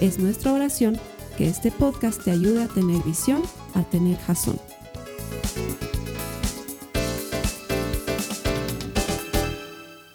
[0.00, 0.98] Es nuestra oración
[1.38, 3.42] que este podcast te ayude a tener visión,
[3.74, 4.60] a tener jazón.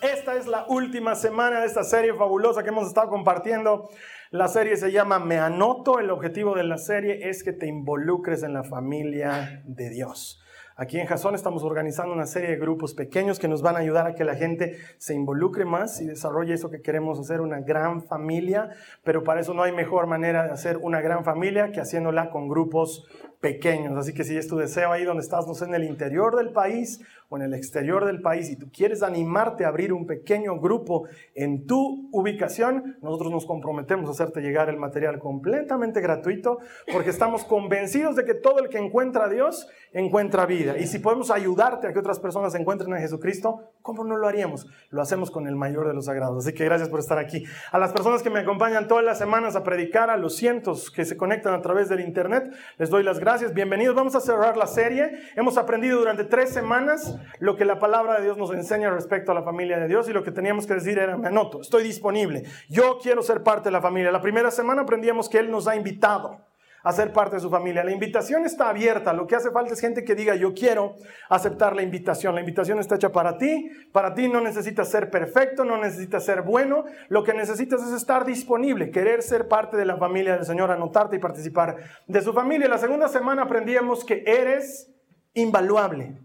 [0.04, 3.90] Esta es la última semana de esta serie fabulosa que hemos estado compartiendo.
[4.30, 5.98] La serie se llama Me Anoto.
[5.98, 10.44] El objetivo de la serie es que te involucres en la familia de Dios.
[10.78, 14.08] Aquí en Jason estamos organizando una serie de grupos pequeños que nos van a ayudar
[14.08, 18.02] a que la gente se involucre más y desarrolle eso que queremos hacer, una gran
[18.02, 18.70] familia,
[19.04, 22.48] pero para eso no hay mejor manera de hacer una gran familia que haciéndola con
[22.48, 23.06] grupos
[23.42, 23.98] pequeños.
[23.98, 26.52] Así que si es tu deseo ahí donde estás, no sé, en el interior del
[26.52, 30.60] país o en el exterior del país y tú quieres animarte a abrir un pequeño
[30.60, 36.60] grupo en tu ubicación, nosotros nos comprometemos a hacerte llegar el material completamente gratuito
[36.92, 40.78] porque estamos convencidos de que todo el que encuentra a Dios encuentra vida.
[40.78, 44.68] Y si podemos ayudarte a que otras personas encuentren a Jesucristo, ¿cómo no lo haríamos?
[44.90, 46.46] Lo hacemos con el mayor de los sagrados.
[46.46, 47.44] Así que gracias por estar aquí.
[47.72, 51.06] A las personas que me acompañan todas las semanas a predicar, a los cientos que
[51.06, 53.54] se conectan a través del Internet, les doy las gracias.
[53.54, 53.96] Bienvenidos.
[53.96, 55.20] Vamos a cerrar la serie.
[55.36, 59.36] Hemos aprendido durante tres semanas lo que la palabra de Dios nos enseña respecto a
[59.36, 62.44] la familia de Dios y lo que teníamos que decir era, me anoto, estoy disponible,
[62.70, 64.12] yo quiero ser parte de la familia.
[64.12, 66.51] La primera semana aprendíamos que Él nos ha invitado
[66.84, 67.84] a ser parte de su familia.
[67.84, 70.96] La invitación está abierta, lo que hace falta es gente que diga, yo quiero
[71.30, 72.36] aceptar la invitación.
[72.36, 76.42] La invitación está hecha para ti, para ti no necesitas ser perfecto, no necesitas ser
[76.42, 80.72] bueno, lo que necesitas es estar disponible, querer ser parte de la familia del Señor,
[80.72, 82.68] anotarte y participar de su familia.
[82.68, 84.92] La segunda semana aprendíamos que eres
[85.34, 86.18] invaluable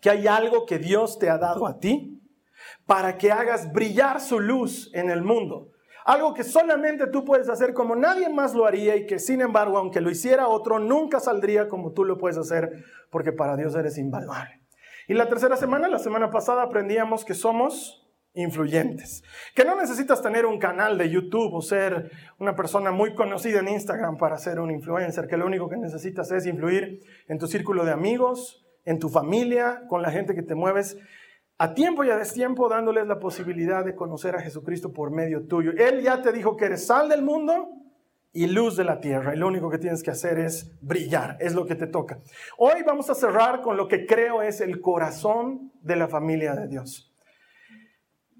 [0.00, 2.20] que hay algo que Dios te ha dado a ti
[2.86, 5.72] para que hagas brillar su luz en el mundo.
[6.08, 9.76] Algo que solamente tú puedes hacer como nadie más lo haría y que sin embargo,
[9.76, 13.98] aunque lo hiciera otro, nunca saldría como tú lo puedes hacer porque para Dios eres
[13.98, 14.62] invaluable.
[15.06, 19.22] Y la tercera semana, la semana pasada, aprendíamos que somos influyentes.
[19.54, 23.68] Que no necesitas tener un canal de YouTube o ser una persona muy conocida en
[23.68, 27.84] Instagram para ser un influencer, que lo único que necesitas es influir en tu círculo
[27.84, 30.96] de amigos, en tu familia, con la gente que te mueves,
[31.58, 35.72] a tiempo y a destiempo dándoles la posibilidad de conocer a Jesucristo por medio tuyo.
[35.76, 37.70] Él ya te dijo que eres sal del mundo
[38.32, 39.34] y luz de la tierra.
[39.34, 42.20] Y lo único que tienes que hacer es brillar, es lo que te toca.
[42.56, 46.68] Hoy vamos a cerrar con lo que creo es el corazón de la familia de
[46.68, 47.12] Dios.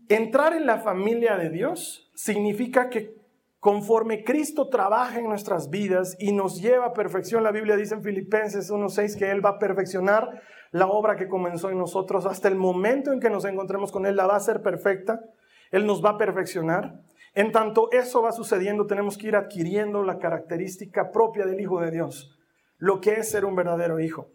[0.09, 3.17] Entrar en la familia de Dios significa que
[3.61, 8.03] conforme Cristo trabaja en nuestras vidas y nos lleva a perfección, la Biblia dice en
[8.03, 12.55] Filipenses 1.6 que Él va a perfeccionar la obra que comenzó en nosotros hasta el
[12.55, 15.21] momento en que nos encontremos con Él, la va a hacer perfecta,
[15.71, 17.01] Él nos va a perfeccionar.
[17.35, 21.91] En tanto eso va sucediendo, tenemos que ir adquiriendo la característica propia del Hijo de
[21.91, 22.37] Dios,
[22.79, 24.29] lo que es ser un verdadero Hijo.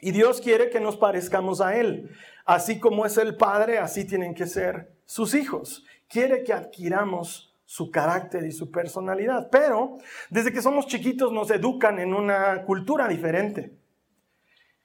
[0.00, 2.10] Y Dios quiere que nos parezcamos a Él.
[2.44, 5.84] Así como es el Padre, así tienen que ser sus hijos.
[6.08, 9.50] Quiere que adquiramos su carácter y su personalidad.
[9.52, 9.98] Pero
[10.30, 13.76] desde que somos chiquitos nos educan en una cultura diferente.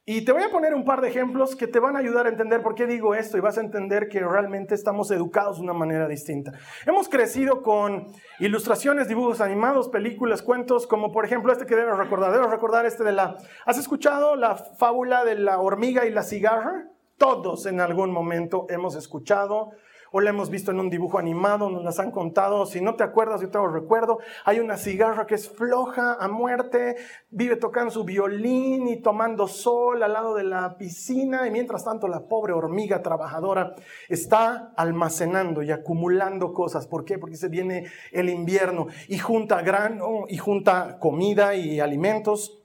[0.06, 2.30] Y te voy a poner un par de ejemplos que te van a ayudar a
[2.30, 5.72] entender por qué digo esto y vas a entender que realmente estamos educados de una
[5.72, 6.52] manera distinta.
[6.86, 8.08] Hemos crecido con
[8.40, 12.34] ilustraciones, dibujos animados, películas, cuentos, como por ejemplo este que debes recordar.
[12.34, 13.38] Debes recordar este de la...
[13.66, 16.90] ¿Has escuchado la fábula de la hormiga y la cigarra?
[17.18, 19.72] Todos en algún momento hemos escuchado
[20.16, 22.68] o la hemos visto en un dibujo animado, nos las han contado.
[22.68, 24.20] Si no te acuerdas, yo te lo recuerdo.
[24.46, 26.98] Hay una cigarra que es floja a muerte,
[27.32, 32.08] vive tocando su violín y tomando sol al lado de la piscina, y mientras tanto
[32.08, 33.74] la pobre hormiga trabajadora
[34.08, 36.86] está almacenando y acumulando cosas.
[36.86, 37.18] ¿Por qué?
[37.18, 42.60] Porque se viene el invierno y junta grano y junta comida y alimentos.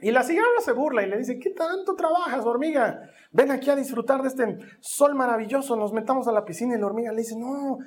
[0.00, 3.10] Y la cigarra se burla y le dice, ¿qué tanto trabajas, hormiga?
[3.36, 6.86] Ven aquí a disfrutar de este sol maravilloso, nos metamos a la piscina y la
[6.86, 7.78] hormiga le dice, no,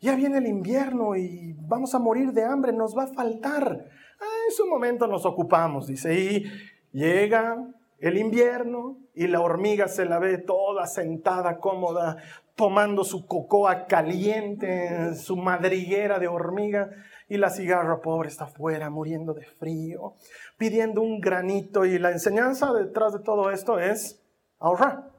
[0.00, 3.86] ya viene el invierno y vamos a morir de hambre, nos va a faltar.
[4.20, 6.44] Ah, en su momento nos ocupamos, dice, y
[6.92, 7.56] llega
[7.98, 12.18] el invierno y la hormiga se la ve toda sentada, cómoda,
[12.54, 16.90] tomando su cocoa caliente, su madriguera de hormiga,
[17.30, 20.14] y la cigarra pobre está afuera muriendo de frío,
[20.58, 24.22] pidiendo un granito, y la enseñanza detrás de todo esto es
[24.58, 25.10] ahorrar.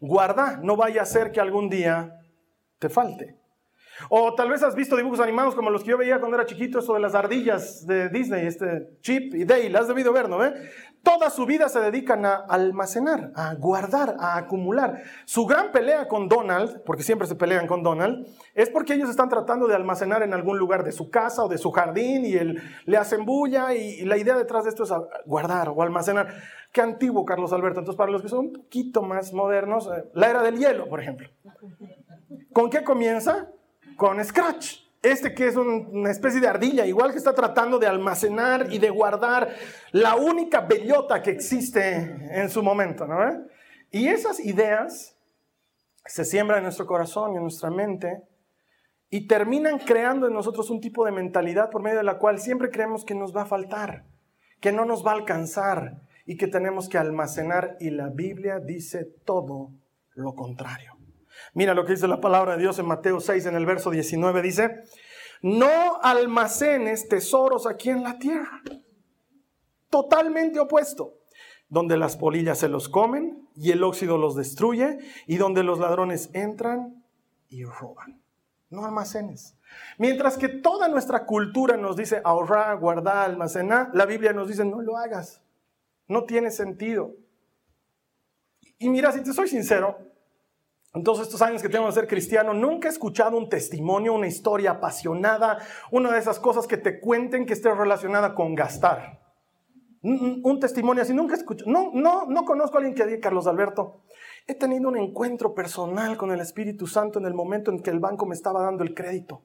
[0.00, 2.20] Guarda, no vaya a ser que algún día
[2.78, 3.42] te falte.
[4.08, 6.78] O tal vez has visto dibujos animados como los que yo veía cuando era chiquito,
[6.78, 10.38] eso de las ardillas de Disney, este Chip y Dale, has debido ver, ¿no?
[10.38, 10.52] ve?
[11.02, 15.02] Toda su vida se dedican a almacenar, a guardar, a acumular.
[15.24, 19.28] Su gran pelea con Donald, porque siempre se pelean con Donald, es porque ellos están
[19.28, 22.62] tratando de almacenar en algún lugar de su casa o de su jardín y él
[22.84, 24.92] le hacen bulla y, la idea detrás de esto es
[25.26, 26.34] guardar o almacenar.
[26.72, 27.80] Qué antiguo, Carlos Alberto.
[27.80, 31.00] Entonces, para los que son un poquito más modernos, eh, la era del hielo, por
[31.00, 31.28] ejemplo.
[32.52, 33.50] ¿Con qué comienza?
[33.96, 34.80] Con Scratch.
[35.02, 38.88] Este que es una especie de ardilla, igual que está tratando de almacenar y de
[38.88, 39.48] guardar
[39.90, 41.94] la única bellota que existe
[42.30, 43.18] en su momento, ¿no?
[43.90, 45.16] Y esas ideas
[46.06, 48.22] se siembran en nuestro corazón y en nuestra mente
[49.10, 52.70] y terminan creando en nosotros un tipo de mentalidad por medio de la cual siempre
[52.70, 54.04] creemos que nos va a faltar,
[54.60, 59.04] que no nos va a alcanzar y que tenemos que almacenar y la Biblia dice
[59.24, 59.72] todo
[60.14, 60.96] lo contrario.
[61.54, 64.42] Mira lo que dice la palabra de Dios en Mateo 6 en el verso 19.
[64.42, 64.82] Dice,
[65.42, 68.62] no almacenes tesoros aquí en la tierra.
[69.90, 71.18] Totalmente opuesto.
[71.68, 76.30] Donde las polillas se los comen y el óxido los destruye y donde los ladrones
[76.32, 77.02] entran
[77.48, 78.22] y roban.
[78.70, 79.56] No almacenes.
[79.98, 84.80] Mientras que toda nuestra cultura nos dice ahorrar, guardar, almacenar, la Biblia nos dice no
[84.80, 85.41] lo hagas.
[86.12, 87.16] No tiene sentido.
[88.78, 89.96] Y mira, si te soy sincero,
[90.92, 94.26] en todos estos años que tengo de ser cristiano, nunca he escuchado un testimonio, una
[94.26, 95.60] historia apasionada,
[95.90, 99.22] una de esas cosas que te cuenten que esté relacionada con gastar.
[100.02, 101.70] Un, testimonio así, nunca he escuchado.
[101.70, 104.02] No, no, no conozco a alguien que diga, Carlos Alberto,
[104.46, 108.00] he tenido un encuentro personal con el Espíritu Santo en el momento en que el
[108.00, 109.44] banco me estaba dando el crédito.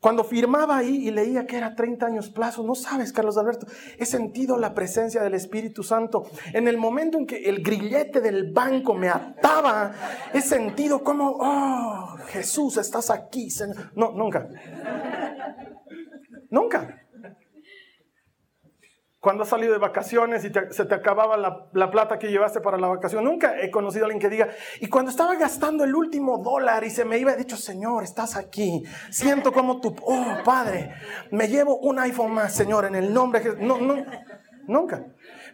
[0.00, 3.66] Cuando firmaba ahí y leía que era 30 años plazo, no sabes, Carlos Alberto,
[3.98, 6.24] he sentido la presencia del Espíritu Santo.
[6.52, 9.92] En el momento en que el grillete del banco me ataba,
[10.32, 13.48] he sentido como, oh, Jesús, estás aquí.
[13.94, 14.48] No, nunca.
[16.50, 17.05] Nunca.
[19.26, 22.86] Cuando has salido de vacaciones y se te acababa la, plata que llevaste para la
[22.86, 24.50] vacación, nunca he conocido a alguien que diga,
[24.80, 28.36] y cuando estaba gastando el último dólar y se me iba, he dicho, Señor, estás
[28.36, 30.94] aquí, siento como tu, oh Padre,
[31.32, 33.66] me llevo un iPhone más, Señor, en el nombre de Jesús.
[33.66, 33.96] No, no,
[34.68, 35.04] nunca.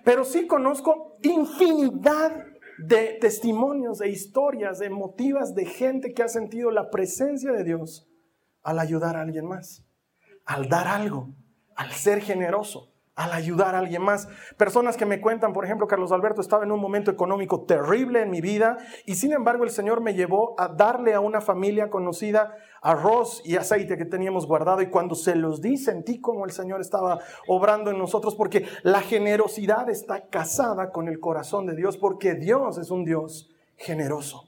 [0.05, 2.45] Pero sí conozco infinidad
[2.77, 8.07] de testimonios, e historias, emotivas de gente que ha sentido la presencia de Dios
[8.63, 9.83] al ayudar a alguien más,
[10.45, 11.31] al dar algo,
[11.75, 14.29] al ser generoso al ayudar a alguien más.
[14.57, 18.31] Personas que me cuentan, por ejemplo, Carlos Alberto estaba en un momento económico terrible en
[18.31, 22.57] mi vida y sin embargo el Señor me llevó a darle a una familia conocida
[22.81, 26.81] arroz y aceite que teníamos guardado y cuando se los di sentí como el Señor
[26.81, 32.35] estaba obrando en nosotros porque la generosidad está casada con el corazón de Dios porque
[32.35, 34.45] Dios es un Dios generoso.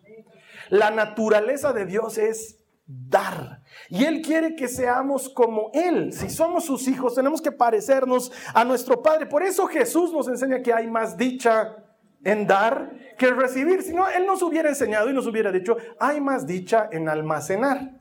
[0.71, 3.63] La naturaleza de Dios es dar.
[3.89, 6.13] Y Él quiere que seamos como Él.
[6.13, 9.27] Si somos sus hijos, tenemos que parecernos a nuestro Padre.
[9.27, 11.77] Por eso Jesús nos enseña que hay más dicha
[12.25, 13.83] en dar que en recibir.
[13.83, 17.93] Si no, Él nos hubiera enseñado y nos hubiera dicho, hay más dicha en almacenar.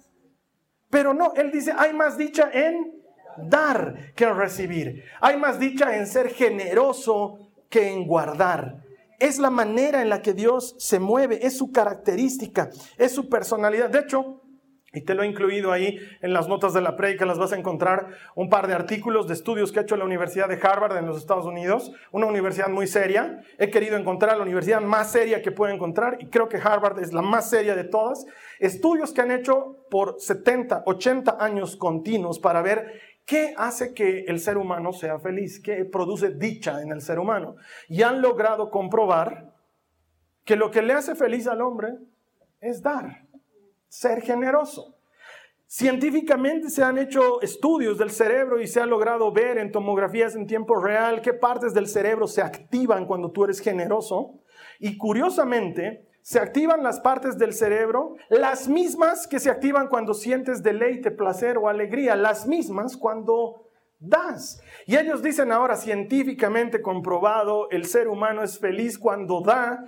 [0.90, 3.02] Pero no, Él dice, hay más dicha en
[3.38, 5.04] dar que en recibir.
[5.22, 7.40] Hay más dicha en ser generoso
[7.70, 8.84] que en guardar.
[9.20, 13.90] Es la manera en la que Dios se mueve, es su característica, es su personalidad.
[13.90, 14.43] De hecho,
[14.94, 17.58] y te lo he incluido ahí en las notas de la predica, las vas a
[17.58, 21.08] encontrar un par de artículos de estudios que ha hecho la Universidad de Harvard en
[21.08, 23.42] los Estados Unidos, una universidad muy seria.
[23.58, 27.12] He querido encontrar la universidad más seria que puedo encontrar y creo que Harvard es
[27.12, 28.24] la más seria de todas.
[28.60, 34.40] Estudios que han hecho por 70, 80 años continuos para ver qué hace que el
[34.40, 37.56] ser humano sea feliz, qué produce dicha en el ser humano.
[37.90, 39.56] Y han logrado comprobar
[40.46, 41.94] que lo que le hace feliz al hombre
[42.62, 43.23] es dar
[43.94, 44.96] ser generoso.
[45.68, 50.48] Científicamente se han hecho estudios del cerebro y se ha logrado ver en tomografías en
[50.48, 54.40] tiempo real qué partes del cerebro se activan cuando tú eres generoso.
[54.80, 60.64] Y curiosamente, se activan las partes del cerebro, las mismas que se activan cuando sientes
[60.64, 63.70] deleite, placer o alegría, las mismas cuando
[64.00, 64.60] das.
[64.88, 69.86] Y ellos dicen ahora, científicamente comprobado, el ser humano es feliz cuando da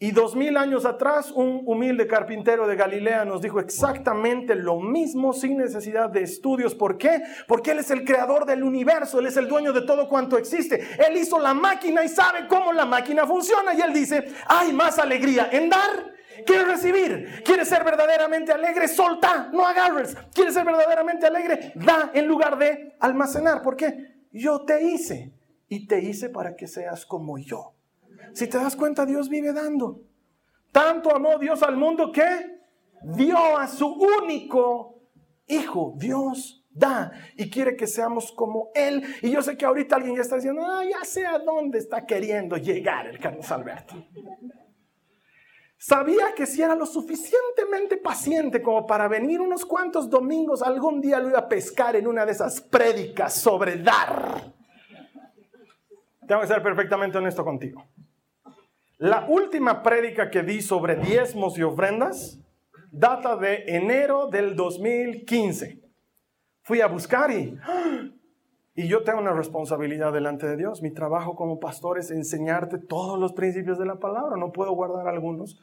[0.00, 5.32] y dos mil años atrás, un humilde carpintero de Galilea nos dijo exactamente lo mismo
[5.32, 6.74] sin necesidad de estudios.
[6.74, 7.22] ¿Por qué?
[7.46, 10.84] Porque Él es el creador del universo, Él es el dueño de todo cuanto existe.
[11.06, 13.72] Él hizo la máquina y sabe cómo la máquina funciona.
[13.72, 16.12] Y Él dice, hay más alegría en dar
[16.44, 17.42] que en recibir.
[17.44, 18.88] ¿Quieres ser verdaderamente alegre?
[18.88, 20.16] Solta, no agarres.
[20.34, 21.72] ¿Quieres ser verdaderamente alegre?
[21.76, 23.62] Da en lugar de almacenar.
[23.62, 24.16] ¿Por qué?
[24.32, 25.32] Yo te hice
[25.68, 27.73] y te hice para que seas como yo.
[28.34, 30.02] Si te das cuenta, Dios vive dando.
[30.72, 32.58] Tanto amó Dios al mundo que
[33.02, 34.94] dio a su único
[35.46, 39.04] Hijo, Dios da y quiere que seamos como Él.
[39.22, 42.06] Y yo sé que ahorita alguien ya está diciendo, ah, ya sé a dónde está
[42.06, 43.94] queriendo llegar el Carlos Alberto.
[45.76, 51.20] Sabía que si era lo suficientemente paciente como para venir unos cuantos domingos, algún día
[51.20, 54.50] lo iba a pescar en una de esas prédicas sobre dar.
[56.26, 57.84] Tengo que ser perfectamente honesto contigo.
[59.04, 62.40] La última prédica que di sobre diezmos y ofrendas
[62.90, 65.78] data de enero del 2015.
[66.62, 67.54] Fui a buscar y,
[68.74, 70.80] y yo tengo una responsabilidad delante de Dios.
[70.80, 74.38] Mi trabajo como pastor es enseñarte todos los principios de la palabra.
[74.38, 75.60] No puedo guardar algunos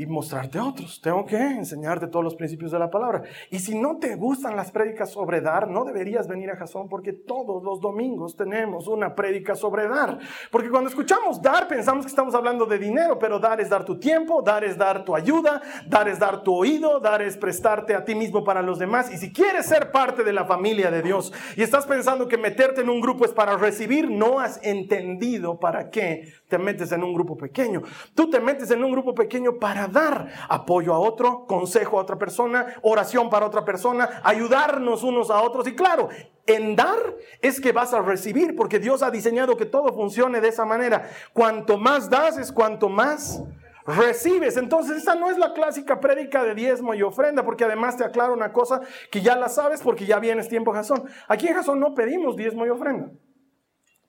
[0.00, 0.98] y mostrarte otros.
[1.02, 3.22] Tengo que enseñarte todos los principios de la palabra.
[3.50, 7.12] Y si no te gustan las prédicas sobre dar, no deberías venir a Jasón porque
[7.12, 10.18] todos los domingos tenemos una prédica sobre dar.
[10.50, 13.98] Porque cuando escuchamos dar pensamos que estamos hablando de dinero, pero dar es dar tu
[13.98, 18.02] tiempo, dar es dar tu ayuda, dar es dar tu oído, dar es prestarte a
[18.02, 19.12] ti mismo para los demás.
[19.12, 22.80] Y si quieres ser parte de la familia de Dios y estás pensando que meterte
[22.80, 27.12] en un grupo es para recibir, no has entendido para qué te metes en un
[27.12, 27.82] grupo pequeño.
[28.14, 32.16] Tú te metes en un grupo pequeño para dar apoyo a otro, consejo a otra
[32.16, 35.66] persona, oración para otra persona, ayudarnos unos a otros.
[35.66, 36.08] Y claro,
[36.46, 36.98] en dar
[37.40, 41.08] es que vas a recibir, porque Dios ha diseñado que todo funcione de esa manera.
[41.32, 43.42] Cuanto más das es cuanto más
[43.86, 44.56] recibes.
[44.56, 48.32] Entonces, esa no es la clásica prédica de diezmo y ofrenda, porque además te aclaro
[48.32, 48.80] una cosa
[49.10, 51.04] que ya la sabes porque ya vienes tiempo Jasón.
[51.28, 53.10] Aquí en Jasón no pedimos diezmo y ofrenda,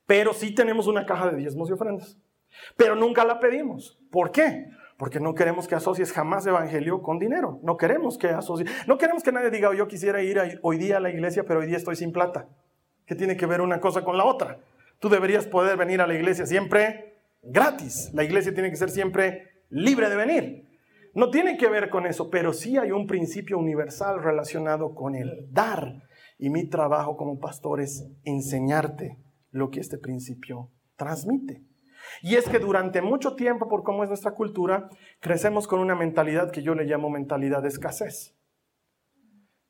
[0.05, 2.17] pero sí tenemos una caja de diezmos y ofrendas.
[2.75, 3.97] Pero nunca la pedimos.
[4.11, 4.67] ¿Por qué?
[5.01, 7.59] Porque no queremos que asocies jamás evangelio con dinero.
[7.63, 8.69] No queremos que asocies.
[8.85, 11.65] No queremos que nadie diga, yo quisiera ir hoy día a la iglesia, pero hoy
[11.65, 12.47] día estoy sin plata.
[13.07, 14.59] ¿Qué tiene que ver una cosa con la otra?
[14.99, 18.11] Tú deberías poder venir a la iglesia siempre gratis.
[18.13, 20.69] La iglesia tiene que ser siempre libre de venir.
[21.15, 25.47] No tiene que ver con eso, pero sí hay un principio universal relacionado con el
[25.51, 26.03] dar.
[26.37, 29.17] Y mi trabajo como pastor es enseñarte
[29.49, 31.70] lo que este principio transmite.
[32.21, 34.89] Y es que durante mucho tiempo, por cómo es nuestra cultura,
[35.19, 38.35] crecemos con una mentalidad que yo le llamo mentalidad de escasez.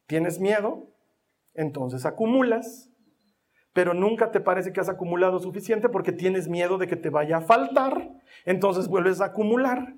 [0.07, 0.87] Tienes miedo,
[1.53, 2.89] entonces acumulas,
[3.73, 7.37] pero nunca te parece que has acumulado suficiente porque tienes miedo de que te vaya
[7.37, 8.11] a faltar,
[8.45, 9.95] entonces vuelves a acumular.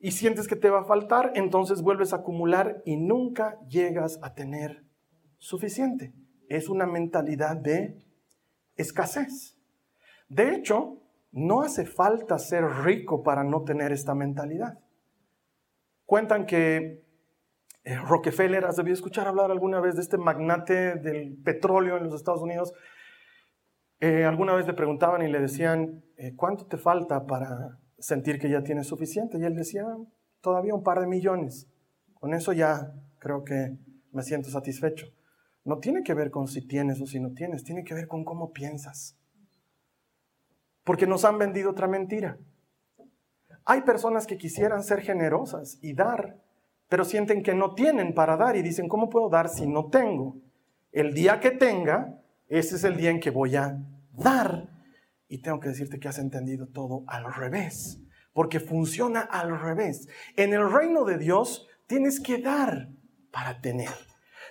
[0.00, 4.34] Y sientes que te va a faltar, entonces vuelves a acumular y nunca llegas a
[4.34, 4.84] tener
[5.38, 6.12] suficiente.
[6.48, 8.04] Es una mentalidad de
[8.76, 9.56] escasez.
[10.28, 11.03] De hecho,
[11.34, 14.78] no hace falta ser rico para no tener esta mentalidad.
[16.06, 17.02] Cuentan que
[17.82, 22.14] eh, Rockefeller, has debido escuchar hablar alguna vez de este magnate del petróleo en los
[22.14, 22.72] Estados Unidos.
[23.98, 28.48] Eh, alguna vez le preguntaban y le decían, eh, ¿cuánto te falta para sentir que
[28.48, 29.36] ya tienes suficiente?
[29.38, 29.84] Y él decía,
[30.40, 31.68] todavía un par de millones.
[32.14, 33.76] Con eso ya creo que
[34.12, 35.08] me siento satisfecho.
[35.64, 38.24] No tiene que ver con si tienes o si no tienes, tiene que ver con
[38.24, 39.18] cómo piensas.
[40.84, 42.38] Porque nos han vendido otra mentira.
[43.64, 46.36] Hay personas que quisieran ser generosas y dar,
[46.88, 50.36] pero sienten que no tienen para dar y dicen, ¿cómo puedo dar si no tengo?
[50.92, 53.78] El día que tenga, ese es el día en que voy a
[54.12, 54.68] dar.
[55.28, 57.98] Y tengo que decirte que has entendido todo al revés,
[58.34, 60.08] porque funciona al revés.
[60.36, 62.90] En el reino de Dios tienes que dar
[63.32, 63.88] para tener.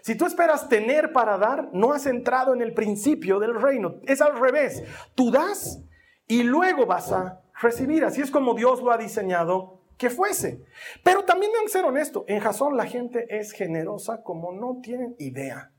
[0.02, 4.02] Si tú esperas tener para dar, no has entrado en el principio del reino.
[4.04, 4.84] Es al revés.
[5.16, 5.82] Tú das
[6.28, 8.04] y luego vas a recibir.
[8.06, 10.66] Así es como Dios lo ha diseñado que fuese.
[11.04, 15.72] Pero también deben ser honestos, en Jasón la gente es generosa como no tienen idea.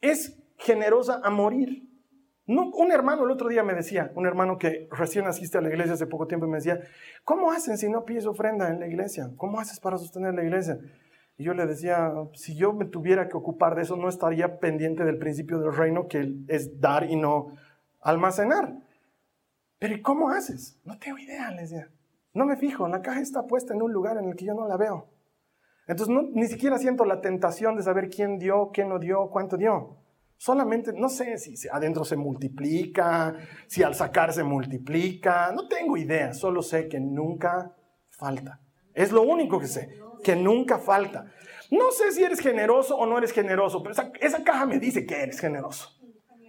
[0.00, 1.88] Es generosa a morir.
[2.46, 5.68] No, un hermano el otro día me decía, un hermano que recién asiste a la
[5.68, 6.80] iglesia hace poco tiempo, me decía,
[7.24, 9.30] ¿cómo hacen si no pides ofrenda en la iglesia?
[9.36, 10.78] ¿Cómo haces para sostener la iglesia?
[11.38, 15.04] Y yo le decía, si yo me tuviera que ocupar de eso, no estaría pendiente
[15.04, 17.54] del principio del reino, que es dar y no
[18.00, 18.74] almacenar.
[19.82, 20.80] Pero ¿y cómo haces?
[20.84, 21.90] No tengo idea, les decía.
[22.34, 24.68] No me fijo, la caja está puesta en un lugar en el que yo no
[24.68, 25.10] la veo.
[25.88, 29.96] Entonces ni siquiera siento la tentación de saber quién dio, quién no dio, cuánto dio.
[30.36, 33.34] Solamente, no sé si adentro se multiplica,
[33.66, 37.74] si al sacar se multiplica, no tengo idea, solo sé que nunca
[38.08, 38.60] falta.
[38.94, 41.26] Es lo único que sé, que nunca falta.
[41.72, 45.24] No sé si eres generoso o no eres generoso, pero esa caja me dice que
[45.24, 46.01] eres generoso.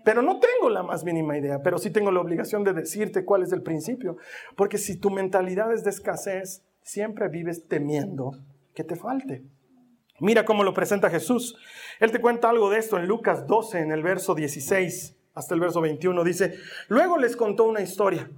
[0.03, 3.43] Pero no tengo la más mínima idea, pero sí tengo la obligación de decirte cuál
[3.43, 4.17] es el principio.
[4.55, 8.31] Porque si tu mentalidad es de escasez, siempre vives temiendo
[8.73, 9.43] que te falte.
[10.19, 11.57] Mira cómo lo presenta Jesús.
[11.99, 15.59] Él te cuenta algo de esto en Lucas 12, en el verso 16 hasta el
[15.59, 16.23] verso 21.
[16.23, 16.55] Dice,
[16.87, 18.29] luego les contó una historia.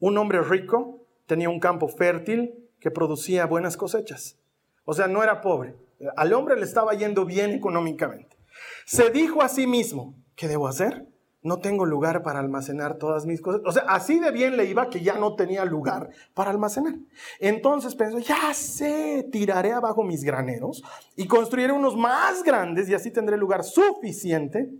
[0.00, 4.38] Un hombre rico tenía un campo fértil que producía buenas cosechas.
[4.84, 5.76] O sea, no era pobre,
[6.16, 8.36] Al hombre le estaba yendo bien económicamente.
[8.84, 11.06] Se dijo a sí mismo, ¿qué debo hacer?
[11.42, 13.62] No tengo lugar para almacenar todas mis cosas.
[13.64, 16.94] O sea, así de bien le iba que ya no tenía lugar para almacenar.
[17.40, 20.84] Entonces pensó, ya sé, tiraré abajo mis graneros
[21.16, 24.70] y construiré unos más grandes y así tendré lugar suficiente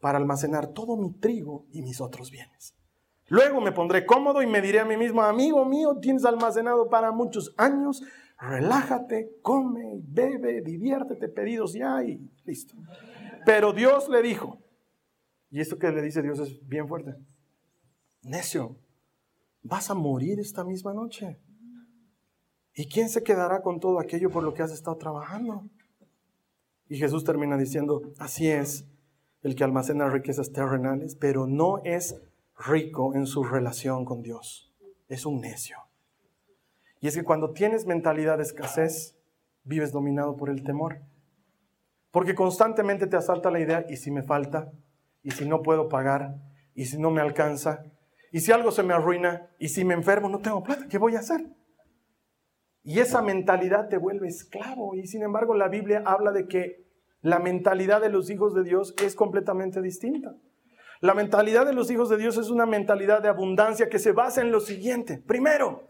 [0.00, 2.74] para almacenar todo mi trigo y mis otros bienes.
[3.28, 7.12] Luego me pondré cómodo y me diré a mí mismo, amigo mío, tienes almacenado para
[7.12, 8.02] muchos años,
[8.38, 12.74] relájate, come, bebe, diviértete, pedidos ya y listo.
[13.46, 14.58] Pero Dios le dijo,
[15.50, 17.16] y esto que le dice Dios es bien fuerte,
[18.22, 18.76] necio,
[19.62, 21.40] vas a morir esta misma noche.
[22.74, 25.68] ¿Y quién se quedará con todo aquello por lo que has estado trabajando?
[26.88, 28.86] Y Jesús termina diciendo, así es,
[29.42, 32.20] el que almacena riquezas terrenales, pero no es
[32.58, 34.72] rico en su relación con Dios.
[35.08, 35.78] Es un necio.
[37.00, 39.16] Y es que cuando tienes mentalidad de escasez,
[39.64, 41.00] vives dominado por el temor.
[42.10, 44.70] Porque constantemente te asalta la idea, ¿y si me falta?
[45.22, 46.36] ¿Y si no puedo pagar?
[46.74, 47.84] ¿Y si no me alcanza?
[48.32, 49.48] ¿Y si algo se me arruina?
[49.58, 50.28] ¿Y si me enfermo?
[50.28, 51.46] No tengo plata, ¿qué voy a hacer?
[52.82, 54.94] Y esa mentalidad te vuelve esclavo.
[54.94, 56.86] Y sin embargo la Biblia habla de que
[57.22, 60.34] la mentalidad de los hijos de Dios es completamente distinta.
[61.00, 64.42] La mentalidad de los hijos de Dios es una mentalidad de abundancia que se basa
[64.42, 65.18] en lo siguiente.
[65.18, 65.88] Primero,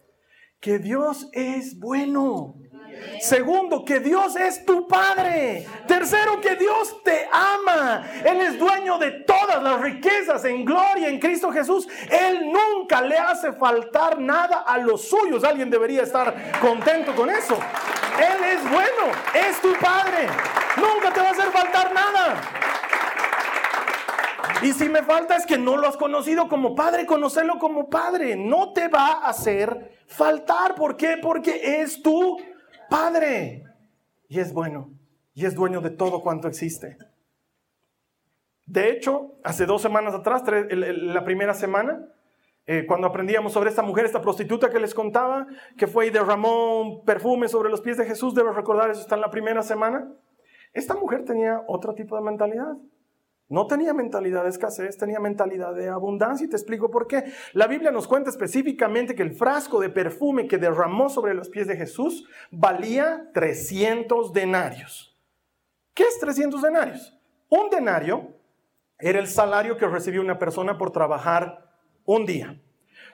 [0.61, 2.57] que Dios es bueno.
[3.21, 5.67] Segundo, que Dios es tu Padre.
[5.87, 8.05] Tercero, que Dios te ama.
[8.25, 11.89] Él es dueño de todas las riquezas en gloria en Cristo Jesús.
[12.11, 15.45] Él nunca le hace faltar nada a los suyos.
[15.45, 17.59] Alguien debería estar contento con eso.
[18.19, 20.27] Él es bueno, es tu Padre.
[20.77, 22.41] Nunca te va a hacer faltar nada.
[24.63, 28.37] Y si me falta es que no lo has conocido como padre, conocerlo como padre.
[28.37, 30.75] No te va a hacer faltar.
[30.75, 31.17] ¿Por qué?
[31.17, 32.37] Porque es tu
[32.91, 33.65] padre.
[34.29, 34.91] Y es bueno.
[35.33, 36.99] Y es dueño de todo cuanto existe.
[38.67, 42.07] De hecho, hace dos semanas atrás, la primera semana,
[42.67, 46.83] eh, cuando aprendíamos sobre esta mujer, esta prostituta que les contaba, que fue y derramó
[46.83, 50.13] un perfume sobre los pies de Jesús, debo recordar, eso está en la primera semana.
[50.73, 52.77] Esta mujer tenía otro tipo de mentalidad.
[53.51, 57.33] No tenía mentalidad de escasez, tenía mentalidad de abundancia y te explico por qué.
[57.53, 61.67] La Biblia nos cuenta específicamente que el frasco de perfume que derramó sobre los pies
[61.67, 65.19] de Jesús valía 300 denarios.
[65.95, 67.19] ¿Qué es 300 denarios?
[67.49, 68.37] Un denario
[69.01, 71.73] era el salario que recibió una persona por trabajar
[72.05, 72.57] un día.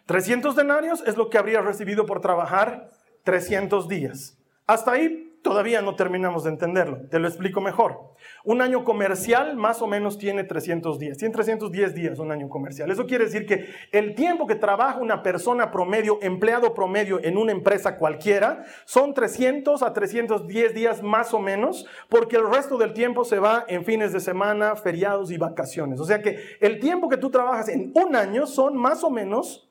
[0.05, 2.91] 300 denarios es lo que habría recibido por trabajar
[3.25, 4.39] 300 días.
[4.67, 7.03] Hasta ahí Todavía no terminamos de entenderlo.
[7.09, 8.17] Te lo explico mejor.
[8.43, 11.19] Un año comercial más o menos tiene 300 días.
[11.19, 12.91] Tiene 310 días un año comercial.
[12.91, 17.53] Eso quiere decir que el tiempo que trabaja una persona promedio, empleado promedio en una
[17.53, 23.25] empresa cualquiera, son 300 a 310 días más o menos, porque el resto del tiempo
[23.25, 26.01] se va en fines de semana, feriados y vacaciones.
[26.01, 29.71] O sea que el tiempo que tú trabajas en un año son más o menos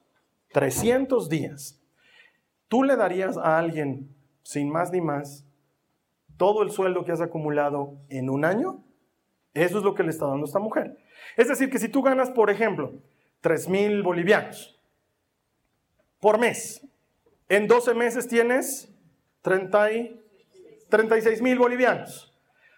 [0.54, 1.82] 300 días.
[2.70, 5.45] Tú le darías a alguien, sin más ni más,
[6.38, 8.84] todo el sueldo que has acumulado en un año,
[9.54, 10.98] eso es lo que le está dando esta mujer.
[11.38, 12.94] Es decir, que si tú ganas, por ejemplo,
[13.42, 14.80] 3 mil bolivianos
[16.20, 16.86] por mes,
[17.48, 18.92] en 12 meses tienes
[19.42, 20.22] 30 y
[20.90, 22.32] 36 mil bolivianos.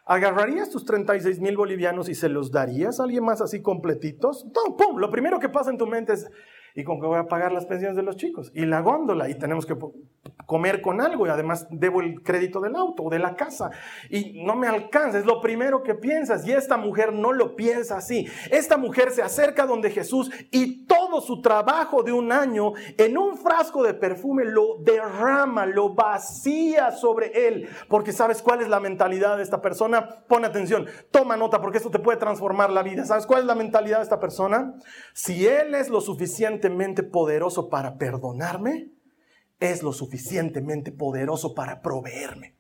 [0.06, 4.46] ¿Agarrarías tus 36 mil bolivianos y se los darías a alguien más así completitos?
[4.78, 6.30] Pum, lo primero que pasa en tu mente es,
[6.78, 8.52] ¿Y con qué voy a pagar las pensiones de los chicos?
[8.54, 9.76] Y la góndola, y tenemos que
[10.46, 13.72] comer con algo, y además debo el crédito del auto o de la casa,
[14.12, 17.98] y no me alcanza, es lo primero que piensas, y esta mujer no lo piensa
[17.98, 18.28] así.
[18.52, 23.38] Esta mujer se acerca donde Jesús y todo su trabajo de un año en un
[23.38, 29.38] frasco de perfume lo derrama, lo vacía sobre él, porque sabes cuál es la mentalidad
[29.38, 30.08] de esta persona.
[30.28, 33.04] Pon atención, toma nota, porque esto te puede transformar la vida.
[33.04, 34.76] ¿Sabes cuál es la mentalidad de esta persona?
[35.13, 36.67] Si él es lo suficiente
[37.04, 38.92] poderoso para perdonarme,
[39.60, 42.58] es lo suficientemente poderoso para proveerme.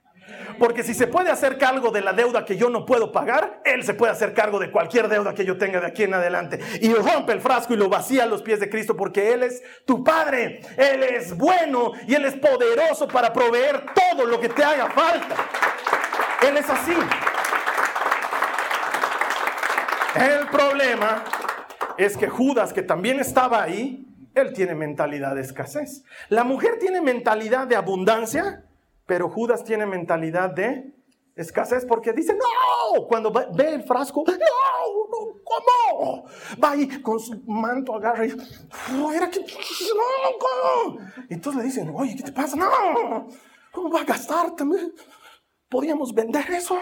[0.59, 3.83] Porque si se puede hacer cargo de la deuda que yo no puedo pagar, Él
[3.83, 6.59] se puede hacer cargo de cualquier deuda que yo tenga de aquí en adelante.
[6.81, 9.61] Y rompe el frasco y lo vacía a los pies de Cristo porque Él es
[9.85, 10.61] tu Padre.
[10.75, 15.35] Él es bueno y Él es poderoso para proveer todo lo que te haga falta.
[16.41, 16.93] Él es así.
[20.15, 21.23] El problema
[21.97, 24.05] es que Judas, que también estaba ahí,
[24.35, 26.03] él tiene mentalidad de escasez.
[26.29, 28.65] La mujer tiene mentalidad de abundancia,
[29.05, 30.93] pero Judas tiene mentalidad de
[31.35, 36.25] escasez porque dice, no, cuando ve el frasco, no, no, ¿cómo?
[36.63, 38.29] Va ahí con su manto, agarra y,
[39.13, 40.97] era que, no,
[41.29, 42.55] Entonces le dicen, oye, ¿qué te pasa?
[42.55, 43.27] No,
[43.71, 44.93] ¿cómo va a gastar también?
[45.69, 46.77] podíamos vender eso.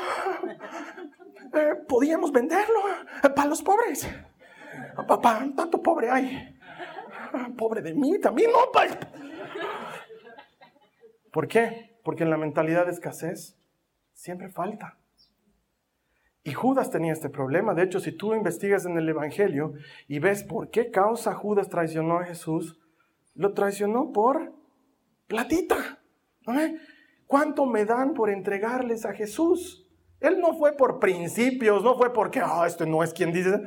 [1.53, 2.81] Eh, podíamos venderlo
[3.35, 4.07] para los pobres.
[5.07, 6.57] Papá, tanto pobre hay.
[7.57, 8.59] Pobre de mí también, no.
[11.31, 11.97] ¿Por qué?
[12.03, 13.57] Porque en la mentalidad de escasez
[14.13, 14.97] siempre falta.
[16.43, 17.73] Y Judas tenía este problema.
[17.73, 19.73] De hecho, si tú investigas en el Evangelio
[20.07, 22.79] y ves por qué causa Judas traicionó a Jesús,
[23.33, 24.53] lo traicionó por
[25.27, 25.99] platita.
[27.25, 29.87] ¿Cuánto me dan por entregarles a Jesús?
[30.19, 33.59] Él no fue por principios, no fue porque, ah, este no es quien dice.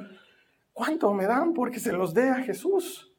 [0.79, 3.13] ¿Cuánto me dan porque se los dé a Jesús?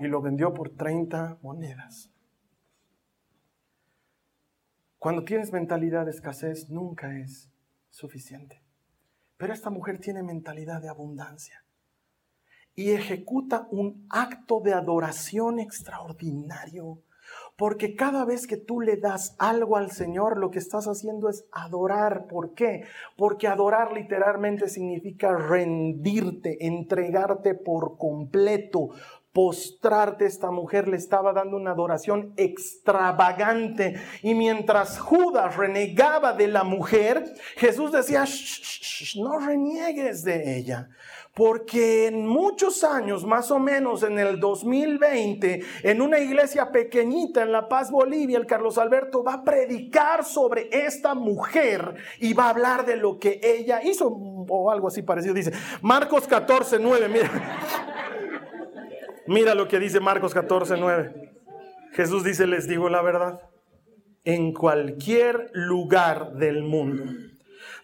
[0.00, 2.10] Y lo vendió por 30 monedas.
[4.98, 7.48] Cuando tienes mentalidad de escasez, nunca es
[7.88, 8.64] suficiente.
[9.36, 11.64] Pero esta mujer tiene mentalidad de abundancia
[12.74, 17.00] y ejecuta un acto de adoración extraordinario.
[17.56, 21.44] Porque cada vez que tú le das algo al Señor, lo que estás haciendo es
[21.52, 22.26] adorar.
[22.26, 22.84] ¿Por qué?
[23.16, 28.90] Porque adorar literalmente significa rendirte, entregarte por completo,
[29.32, 30.26] postrarte.
[30.26, 33.96] Esta mujer le estaba dando una adoración extravagante.
[34.22, 38.24] Y mientras Judas renegaba de la mujer, Jesús decía,
[39.16, 40.88] no reniegues de ella.
[41.34, 47.52] Porque en muchos años, más o menos en el 2020, en una iglesia pequeñita en
[47.52, 52.50] La Paz, Bolivia, el Carlos Alberto va a predicar sobre esta mujer y va a
[52.50, 55.32] hablar de lo que ella hizo o algo así parecido.
[55.32, 57.30] Dice Marcos 14, 9, mira.
[59.26, 61.32] Mira lo que dice Marcos 14, 9.
[61.92, 63.40] Jesús dice, les digo la verdad,
[64.24, 67.04] en cualquier lugar del mundo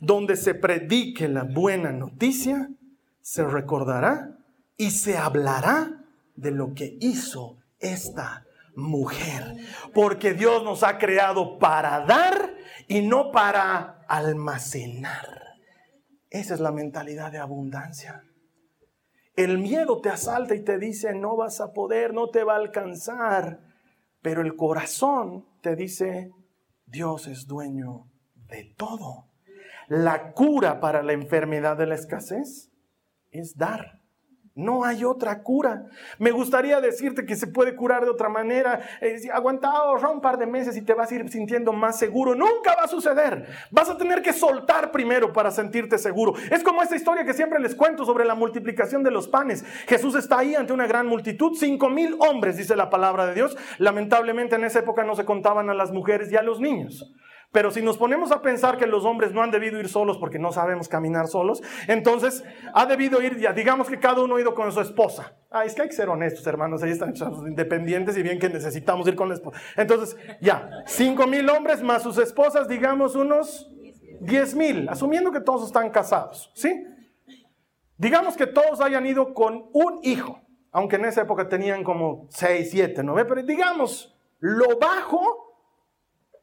[0.00, 2.68] donde se predique la buena noticia,
[3.28, 4.38] se recordará
[4.78, 6.02] y se hablará
[6.34, 9.54] de lo que hizo esta mujer.
[9.92, 12.54] Porque Dios nos ha creado para dar
[12.86, 15.28] y no para almacenar.
[16.30, 18.24] Esa es la mentalidad de abundancia.
[19.36, 22.60] El miedo te asalta y te dice, no vas a poder, no te va a
[22.60, 23.60] alcanzar.
[24.22, 26.30] Pero el corazón te dice,
[26.86, 28.10] Dios es dueño
[28.48, 29.28] de todo.
[29.86, 32.67] La cura para la enfermedad de la escasez
[33.38, 33.98] es dar.
[34.58, 35.84] No hay otra cura.
[36.18, 38.80] Me gustaría decirte que se puede curar de otra manera.
[39.00, 42.34] Eh, aguanta ahorra un par de meses y te vas a ir sintiendo más seguro.
[42.34, 43.46] Nunca va a suceder.
[43.70, 46.34] Vas a tener que soltar primero para sentirte seguro.
[46.50, 49.64] Es como esta historia que siempre les cuento sobre la multiplicación de los panes.
[49.86, 53.56] Jesús está ahí ante una gran multitud, cinco mil hombres, dice la palabra de Dios.
[53.78, 57.14] Lamentablemente en esa época no se contaban a las mujeres y a los niños.
[57.50, 60.38] Pero si nos ponemos a pensar que los hombres no han debido ir solos porque
[60.38, 64.54] no sabemos caminar solos, entonces ha debido ir, ya, digamos que cada uno ha ido
[64.54, 65.34] con su esposa.
[65.50, 67.14] Ah, es que hay que ser honestos, hermanos, ahí están
[67.46, 69.58] independientes y bien que necesitamos ir con la esposa.
[69.76, 73.70] Entonces, ya, cinco mil hombres más sus esposas, digamos unos
[74.20, 76.84] diez mil, asumiendo que todos están casados, ¿sí?
[77.96, 80.38] Digamos que todos hayan ido con un hijo,
[80.70, 83.14] aunque en esa época tenían como seis, siete, ¿no?
[83.14, 85.47] Pero digamos, lo bajo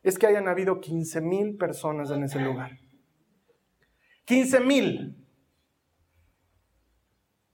[0.05, 2.77] es que hayan habido 15 mil personas en ese lugar.
[4.25, 5.17] 15 mil.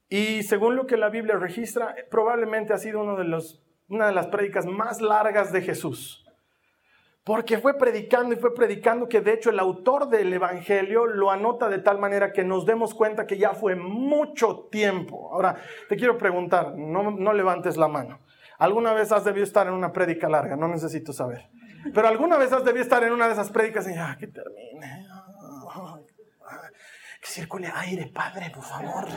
[0.09, 4.11] Y según lo que la Biblia registra, probablemente ha sido uno de los, una de
[4.11, 6.25] las prédicas más largas de Jesús.
[7.23, 11.69] Porque fue predicando y fue predicando que de hecho el autor del Evangelio lo anota
[11.69, 15.31] de tal manera que nos demos cuenta que ya fue mucho tiempo.
[15.31, 15.55] Ahora,
[15.87, 18.19] te quiero preguntar, no, no levantes la mano.
[18.57, 20.57] ¿Alguna vez has debido estar en una prédica larga?
[20.57, 21.49] No necesito saber.
[21.93, 25.07] Pero alguna vez has debido estar en una de esas prédicas y ah, que termine.
[27.21, 29.07] que circule aire, Padre, por favor.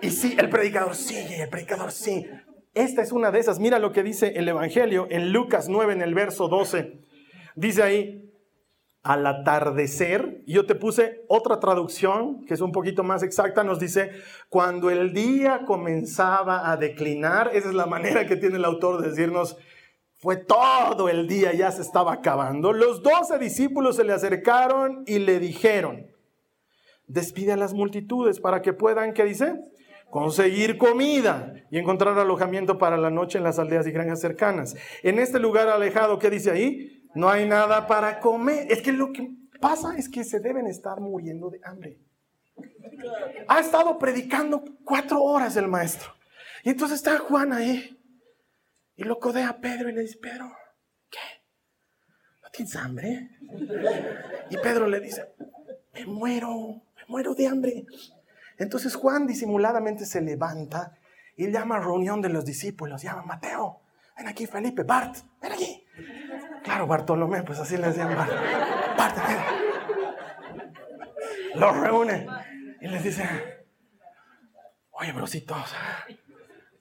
[0.00, 2.28] Y sí, el predicador sigue, el predicador sí.
[2.74, 3.58] Esta es una de esas.
[3.58, 7.00] Mira lo que dice el Evangelio en Lucas 9, en el verso 12.
[7.54, 8.32] Dice ahí,
[9.02, 14.10] al atardecer, yo te puse otra traducción que es un poquito más exacta, nos dice,
[14.48, 19.10] cuando el día comenzaba a declinar, esa es la manera que tiene el autor de
[19.10, 19.56] decirnos,
[20.22, 22.72] fue todo el día, ya se estaba acabando.
[22.72, 26.06] Los doce discípulos se le acercaron y le dijeron,
[27.08, 29.56] despide a las multitudes para que puedan, ¿qué dice?
[30.10, 34.76] Conseguir comida y encontrar alojamiento para la noche en las aldeas y granjas cercanas.
[35.02, 37.02] En este lugar alejado, ¿qué dice ahí?
[37.16, 38.70] No hay nada para comer.
[38.70, 39.28] Es que lo que
[39.60, 41.98] pasa es que se deben estar muriendo de hambre.
[43.48, 46.12] Ha estado predicando cuatro horas el maestro.
[46.62, 47.98] Y entonces está Juan ahí
[49.02, 50.56] y lo codea a Pedro y le dice, Pedro,
[51.10, 51.18] ¿qué?
[52.40, 53.30] ¿No tienes hambre?
[54.48, 55.34] Y Pedro le dice,
[55.92, 57.84] me muero, me muero de hambre.
[58.58, 60.96] Entonces Juan disimuladamente se levanta
[61.36, 63.80] y llama a reunión de los discípulos, llama a Mateo,
[64.16, 65.84] ven aquí Felipe, Bart, ven aquí.
[66.62, 68.14] Claro, Bartolomé, pues así le decían
[68.96, 69.36] Bartolomé.
[71.56, 72.26] Los reúne
[72.80, 73.28] y les dice,
[74.92, 75.74] oye, brositos,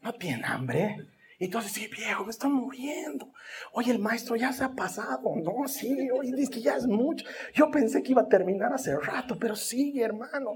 [0.01, 1.10] ¿no tienen hambre?
[1.41, 3.33] Y entonces, sí, viejo, me estoy muriendo.
[3.71, 5.23] Oye, el maestro ya se ha pasado.
[5.43, 7.25] No, sí, oye, dice que ya es mucho.
[7.55, 10.51] Yo pensé que iba a terminar hace rato, pero sigue, hermano.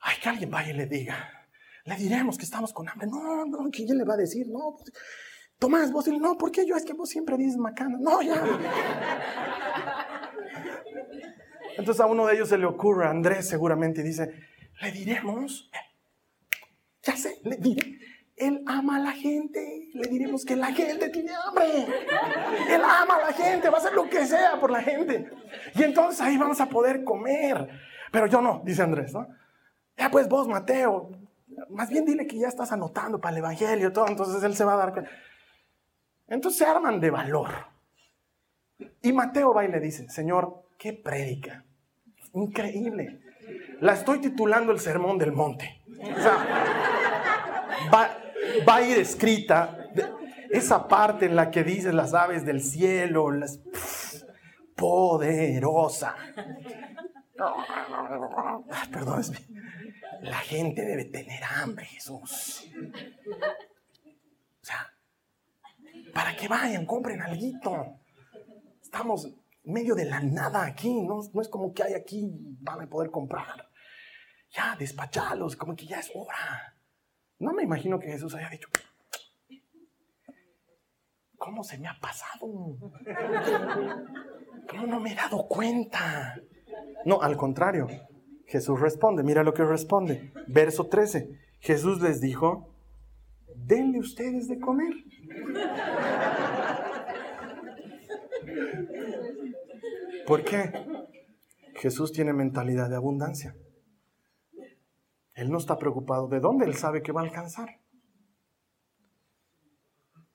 [0.00, 1.30] Ay, que alguien vaya y le diga.
[1.84, 3.06] Le diremos que estamos con hambre.
[3.06, 4.48] No, no, ¿quién le va a decir?
[4.48, 4.92] No, pues,
[5.56, 6.74] Tomás, vos dile, no, ¿por qué yo?
[6.74, 7.96] Es que vos siempre dices macana.
[8.00, 8.42] No, ya.
[11.78, 14.32] Entonces a uno de ellos se le ocurre, a Andrés seguramente, dice,
[14.82, 15.70] le diremos,
[17.04, 18.00] ya sé, le diré,
[18.36, 21.86] él ama a la gente, le diremos que la gente tiene hambre.
[22.68, 25.30] Él ama a la gente, va a hacer lo que sea por la gente.
[25.74, 27.68] Y entonces ahí vamos a poder comer.
[28.12, 29.26] Pero yo no, dice Andrés, ¿no?
[29.96, 31.10] Ya pues vos, Mateo,
[31.70, 34.74] más bien dile que ya estás anotando para el Evangelio, todo, entonces él se va
[34.74, 35.10] a dar cuenta.
[36.28, 37.48] Entonces se arman de valor.
[39.00, 41.64] Y Mateo va y le dice, Señor, qué prédica.
[42.34, 43.20] Increíble.
[43.80, 45.82] La estoy titulando el Sermón del Monte.
[45.88, 46.46] O sea,
[47.92, 48.10] va,
[48.68, 49.90] va a ir escrita
[50.50, 53.60] esa parte en la que dice las aves del cielo, las,
[54.76, 56.14] poderosa.
[58.92, 59.22] Perdón,
[60.20, 62.70] la gente debe tener hambre, Jesús.
[64.62, 64.92] O sea,
[66.14, 68.00] para que vayan, compren algo.
[68.82, 72.86] Estamos medio de la nada aquí, no, no es como que hay aquí, van a
[72.86, 73.68] poder comprar.
[74.50, 76.75] Ya, despachalos, como que ya es hora.
[77.38, 78.68] No me imagino que Jesús haya dicho,
[81.36, 82.78] ¿cómo se me ha pasado?
[84.68, 86.40] ¿Cómo no me he dado cuenta?
[87.04, 87.86] No, al contrario,
[88.46, 90.32] Jesús responde, mira lo que responde.
[90.46, 92.74] Verso 13, Jesús les dijo,
[93.54, 94.94] denle ustedes de comer.
[100.26, 100.72] ¿Por qué?
[101.74, 103.54] Jesús tiene mentalidad de abundancia.
[105.36, 107.68] Él no está preocupado de dónde, él sabe que va a alcanzar.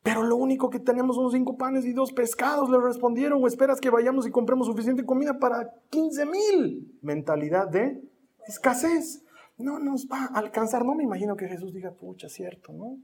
[0.03, 3.81] Pero lo único que tenemos son cinco panes y dos pescados, le respondieron, o esperas
[3.81, 6.99] que vayamos y compremos suficiente comida para 15 mil.
[7.01, 8.01] Mentalidad de
[8.47, 9.23] escasez.
[9.57, 10.85] No nos va a alcanzar.
[10.85, 12.97] No me imagino que Jesús diga, pucha, cierto, ¿no?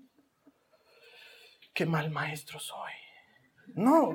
[1.73, 2.93] Qué mal maestro soy.
[3.75, 4.13] No.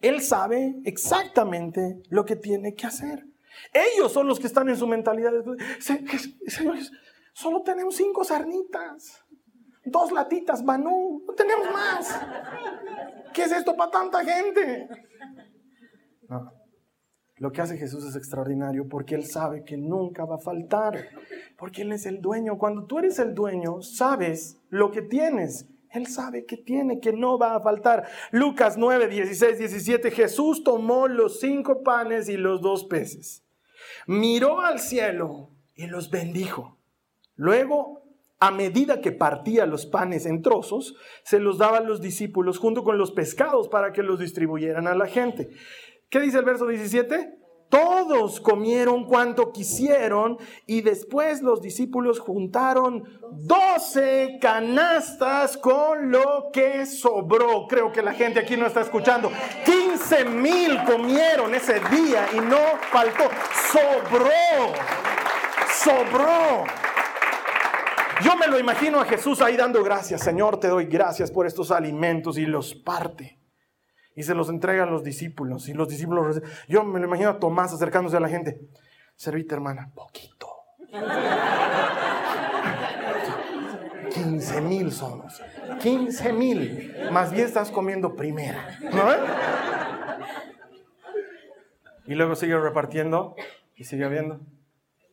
[0.00, 3.29] Él sabe exactamente lo que tiene que hacer.
[3.72, 5.32] Ellos son los que están en su mentalidad.
[6.46, 6.92] Señores,
[7.32, 9.24] solo tenemos cinco sarnitas,
[9.84, 12.20] dos latitas manú, no tenemos más.
[13.32, 14.88] ¿Qué es esto para tanta gente?
[16.28, 16.60] No.
[17.40, 21.08] Lo que hace Jesús es extraordinario porque Él sabe que nunca va a faltar,
[21.56, 22.58] porque Él es el dueño.
[22.58, 25.66] Cuando tú eres el dueño, sabes lo que tienes.
[25.92, 28.08] Él sabe que tiene, que no va a faltar.
[28.30, 33.44] Lucas 9, 16, 17, Jesús tomó los cinco panes y los dos peces
[34.06, 36.78] miró al cielo y los bendijo.
[37.36, 38.02] Luego,
[38.38, 42.84] a medida que partía los panes en trozos, se los daba a los discípulos junto
[42.84, 45.50] con los pescados para que los distribuyeran a la gente.
[46.08, 47.38] ¿Qué dice el verso 17?
[47.70, 57.68] Todos comieron cuanto quisieron y después los discípulos juntaron 12 canastas con lo que sobró.
[57.68, 59.30] Creo que la gente aquí no está escuchando.
[59.64, 62.58] 15 mil comieron ese día y no
[62.90, 63.30] faltó.
[63.72, 64.74] Sobró.
[65.72, 66.64] Sobró.
[68.24, 70.22] Yo me lo imagino a Jesús ahí dando gracias.
[70.22, 73.39] Señor, te doy gracias por estos alimentos y los parte
[74.14, 75.68] y se los entrega a los discípulos.
[75.68, 78.60] Y los discípulos, yo me lo imagino a Tomás acercándose a la gente.
[79.16, 80.48] Servite, hermana, poquito.
[84.12, 85.40] 15 mil somos.
[85.80, 86.94] 15 mil.
[87.12, 88.78] Más bien estás comiendo primera.
[92.06, 93.36] Y luego sigue repartiendo
[93.76, 94.40] y sigue habiendo.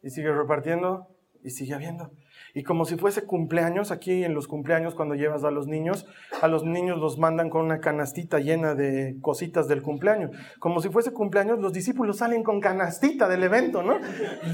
[0.01, 1.07] Y sigue repartiendo
[1.43, 2.11] y sigue habiendo.
[2.57, 6.07] Y como si fuese cumpleaños, aquí en los cumpleaños cuando llevas a los niños,
[6.41, 10.31] a los niños los mandan con una canastita llena de cositas del cumpleaños.
[10.57, 13.99] Como si fuese cumpleaños, los discípulos salen con canastita del evento, ¿no?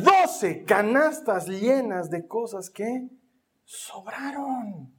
[0.03, 3.07] 12 canastas llenas de cosas que
[3.63, 4.93] sobraron.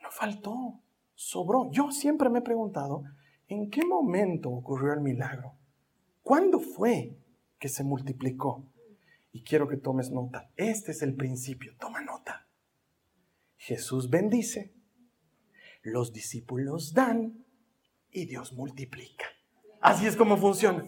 [0.00, 0.78] No faltó,
[1.16, 1.68] sobró.
[1.72, 3.02] Yo siempre me he preguntado,
[3.48, 5.54] ¿en qué momento ocurrió el milagro?
[6.22, 7.18] ¿Cuándo fue
[7.58, 8.62] que se multiplicó?
[9.34, 10.48] Y quiero que tomes nota.
[10.56, 11.74] Este es el principio.
[11.80, 12.46] Toma nota.
[13.56, 14.72] Jesús bendice,
[15.82, 17.44] los discípulos dan
[18.12, 19.26] y Dios multiplica.
[19.80, 20.84] Así es como funciona.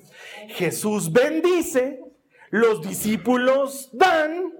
[0.50, 2.00] Jesús bendice,
[2.50, 4.54] los discípulos dan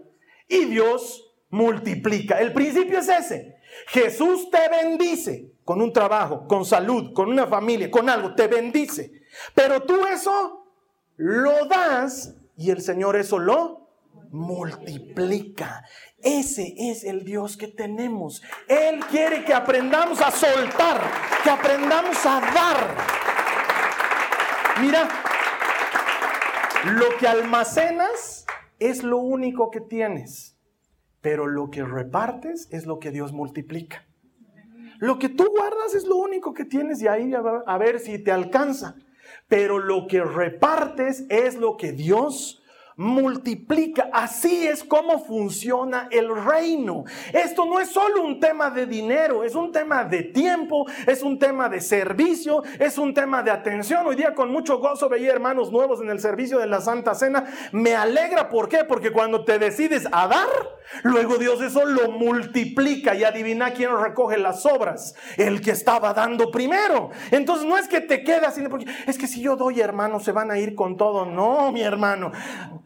[0.49, 2.41] y Dios multiplica.
[2.41, 3.55] El principio es ese.
[3.87, 9.13] Jesús te bendice, con un trabajo, con salud, con una familia, con algo, te bendice.
[9.55, 10.73] Pero tú eso
[11.19, 13.87] lo das y el Señor eso lo
[14.31, 15.85] multiplica.
[16.19, 18.43] Ese es el Dios que tenemos.
[18.69, 21.01] Él quiere que aprendamos a soltar,
[21.43, 22.97] que aprendamos a dar.
[24.81, 25.09] Mira,
[26.85, 28.47] lo que almacenas
[28.79, 30.59] es lo único que tienes,
[31.21, 34.07] pero lo que repartes es lo que Dios multiplica.
[34.99, 38.33] Lo que tú guardas es lo único que tienes y ahí a ver si te
[38.33, 38.97] alcanza.
[39.49, 42.63] Pero lo que repartes es lo que Dios
[42.97, 44.09] multiplica.
[44.13, 47.05] Así es como funciona el reino.
[47.33, 51.39] Esto no es solo un tema de dinero, es un tema de tiempo, es un
[51.39, 54.07] tema de servicio, es un tema de atención.
[54.07, 57.45] Hoy día con mucho gozo veía hermanos nuevos en el servicio de la Santa Cena.
[57.73, 58.85] Me alegra, ¿por qué?
[58.85, 60.49] Porque cuando te decides a dar,
[61.03, 66.51] luego Dios eso lo multiplica y adivina quién recoge las obras, el que estaba dando
[66.51, 67.11] primero.
[67.31, 68.59] Entonces no es que te quedas,
[69.07, 71.27] es que si yo doy, hermano, se van a ir con todo.
[71.27, 72.33] No, mi hermano.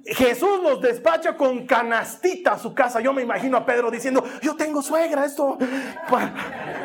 [0.05, 3.01] Jesús los despacha con canastita a su casa.
[3.01, 5.59] Yo me imagino a Pedro diciendo, yo tengo suegra, esto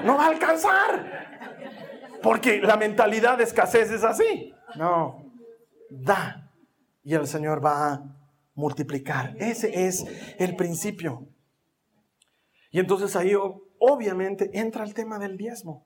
[0.03, 1.25] no va a alcanzar.
[2.21, 4.53] Porque la mentalidad de escasez es así.
[4.75, 5.31] No,
[5.89, 6.45] da
[7.03, 8.03] y el Señor va a
[8.55, 9.35] multiplicar.
[9.37, 10.05] Ese es
[10.39, 11.27] el principio.
[12.71, 13.33] Y entonces ahí
[13.79, 15.85] obviamente entra el tema del diezmo.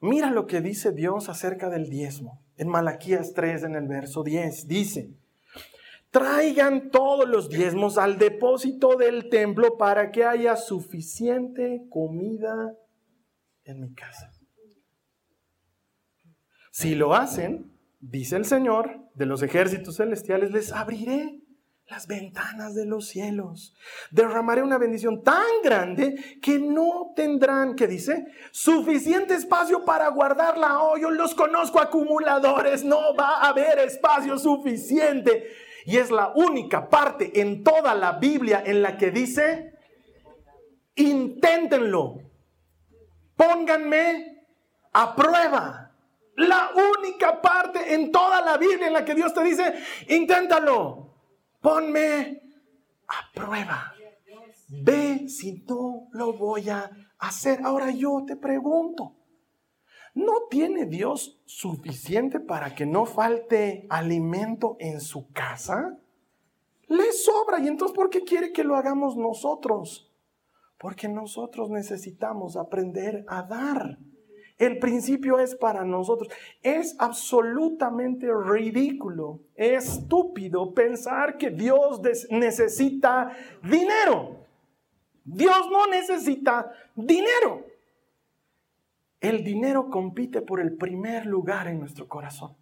[0.00, 2.42] Mira lo que dice Dios acerca del diezmo.
[2.56, 5.14] En Malaquías 3, en el verso 10, dice,
[6.14, 12.72] traigan todos los diezmos al depósito del templo para que haya suficiente comida
[13.64, 14.30] en mi casa.
[16.70, 21.40] Si lo hacen, dice el Señor de los ejércitos celestiales, les abriré
[21.88, 23.74] las ventanas de los cielos.
[24.12, 30.80] Derramaré una bendición tan grande que no tendrán, que dice, suficiente espacio para guardarla.
[30.80, 35.63] Oh, yo los conozco acumuladores, no va a haber espacio suficiente.
[35.86, 39.74] Y es la única parte en toda la Biblia en la que dice,
[40.96, 42.20] inténtenlo,
[43.36, 44.46] pónganme
[44.92, 45.92] a prueba.
[46.36, 49.74] La única parte en toda la Biblia en la que Dios te dice,
[50.08, 51.14] inténtalo,
[51.60, 52.42] ponme
[53.06, 53.94] a prueba.
[54.68, 57.60] Ve si no lo voy a hacer.
[57.62, 59.14] Ahora yo te pregunto,
[60.14, 65.98] ¿No tiene Dios suficiente para que no falte alimento en su casa?
[66.86, 67.58] Le sobra.
[67.58, 70.12] ¿Y entonces por qué quiere que lo hagamos nosotros?
[70.78, 73.98] Porque nosotros necesitamos aprender a dar.
[74.56, 76.32] El principio es para nosotros.
[76.62, 82.00] Es absolutamente ridículo, estúpido pensar que Dios
[82.30, 83.32] necesita
[83.64, 84.46] dinero.
[85.24, 87.73] Dios no necesita dinero.
[89.24, 92.58] El dinero compite por el primer lugar en nuestro corazón.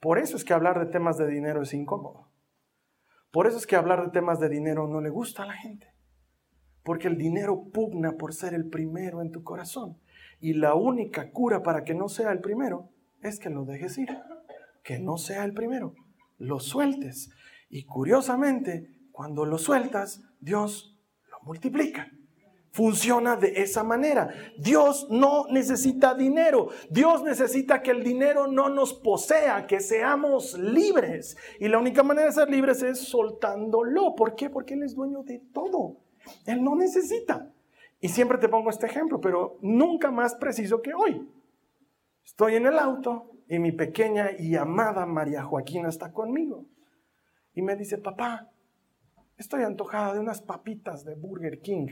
[0.00, 2.30] Por eso es que hablar de temas de dinero es incómodo.
[3.30, 5.92] Por eso es que hablar de temas de dinero no le gusta a la gente.
[6.82, 9.98] Porque el dinero pugna por ser el primero en tu corazón.
[10.40, 12.88] Y la única cura para que no sea el primero
[13.20, 14.08] es que lo dejes ir.
[14.82, 15.92] Que no sea el primero.
[16.38, 17.28] Lo sueltes.
[17.68, 20.98] Y curiosamente, cuando lo sueltas, Dios
[21.30, 22.10] lo multiplica
[22.72, 24.30] funciona de esa manera.
[24.56, 26.70] Dios no necesita dinero.
[26.90, 31.36] Dios necesita que el dinero no nos posea, que seamos libres.
[31.60, 34.14] Y la única manera de ser libres es soltándolo.
[34.14, 34.50] ¿Por qué?
[34.50, 35.98] Porque Él es dueño de todo.
[36.46, 37.52] Él no necesita.
[38.00, 41.28] Y siempre te pongo este ejemplo, pero nunca más preciso que hoy.
[42.24, 46.64] Estoy en el auto y mi pequeña y amada María Joaquina está conmigo.
[47.54, 48.50] Y me dice, papá,
[49.36, 51.88] estoy antojada de unas papitas de Burger King.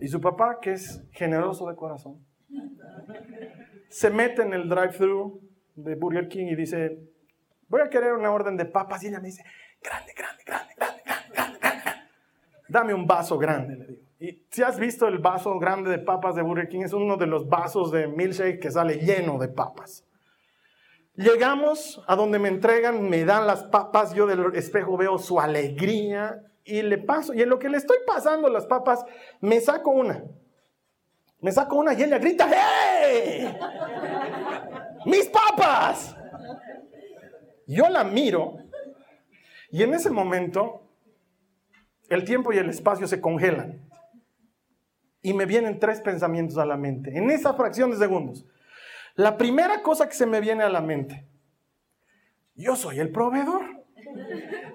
[0.00, 2.24] Y su papá, que es generoso de corazón,
[3.88, 5.40] se mete en el drive-thru
[5.74, 6.98] de Burger King y dice,
[7.68, 9.02] voy a querer una orden de papas.
[9.02, 9.44] Y ella me dice,
[9.82, 11.02] grande, grande, grande, grande,
[11.32, 11.90] grande, grande,
[12.68, 14.02] Dame un vaso grande, le digo.
[14.20, 17.26] Y si has visto el vaso grande de papas de Burger King, es uno de
[17.26, 20.06] los vasos de milkshake que sale lleno de papas.
[21.16, 26.49] Llegamos a donde me entregan, me dan las papas, yo del espejo veo su alegría
[26.64, 29.04] y le paso, y en lo que le estoy pasando las papas,
[29.40, 30.24] me saco una.
[31.40, 33.56] Me saco una y ella grita, ¡Hey!
[35.06, 36.14] ¡Mis papas!
[37.66, 38.58] Yo la miro
[39.70, 40.82] y en ese momento
[42.08, 43.88] el tiempo y el espacio se congelan.
[45.22, 48.46] Y me vienen tres pensamientos a la mente, en esa fracción de segundos.
[49.14, 51.26] La primera cosa que se me viene a la mente,
[52.54, 53.79] yo soy el proveedor.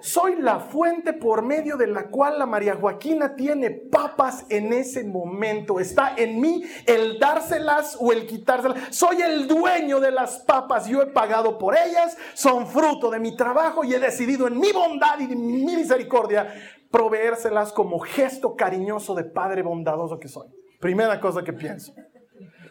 [0.00, 5.04] Soy la fuente por medio de la cual la María Joaquina tiene papas en ese
[5.04, 5.80] momento.
[5.80, 8.94] Está en mí el dárselas o el quitárselas.
[8.94, 10.86] Soy el dueño de las papas.
[10.86, 12.16] Yo he pagado por ellas.
[12.34, 16.52] Son fruto de mi trabajo y he decidido en mi bondad y mi misericordia
[16.90, 20.48] proveérselas como gesto cariñoso de padre bondadoso que soy.
[20.80, 21.94] Primera cosa que pienso.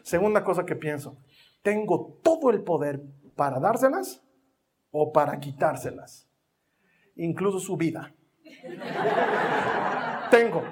[0.03, 1.18] Segunda cosa que pienso.
[1.63, 3.01] Tengo todo el poder
[3.36, 4.24] para dárselas
[4.91, 6.30] o para quitárselas
[7.16, 8.13] incluso su vida.
[10.32, 10.63] tengo.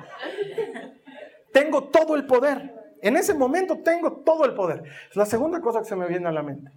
[1.51, 2.73] Tengo todo el poder.
[3.01, 4.83] En ese momento tengo todo el poder.
[5.09, 6.71] Es la segunda cosa que se me viene a la mente.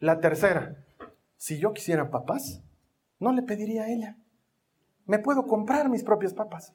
[0.00, 0.76] La tercera,
[1.36, 2.62] si yo quisiera papas,
[3.18, 4.16] no le pediría a ella.
[5.06, 6.74] Me puedo comprar mis propias papas.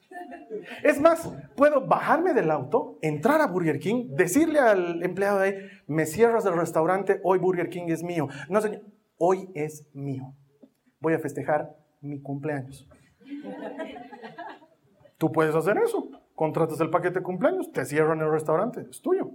[0.82, 5.54] Es más, puedo bajarme del auto, entrar a Burger King, decirle al empleado de ahí,
[5.86, 8.28] me cierras el restaurante, hoy Burger King es mío.
[8.48, 8.82] No, señor,
[9.18, 10.34] hoy es mío.
[10.98, 12.86] Voy a festejar mi cumpleaños.
[15.18, 16.08] Tú puedes hacer eso.
[16.34, 19.30] Contratas el paquete de cumpleaños, te cierran el restaurante, es tuyo.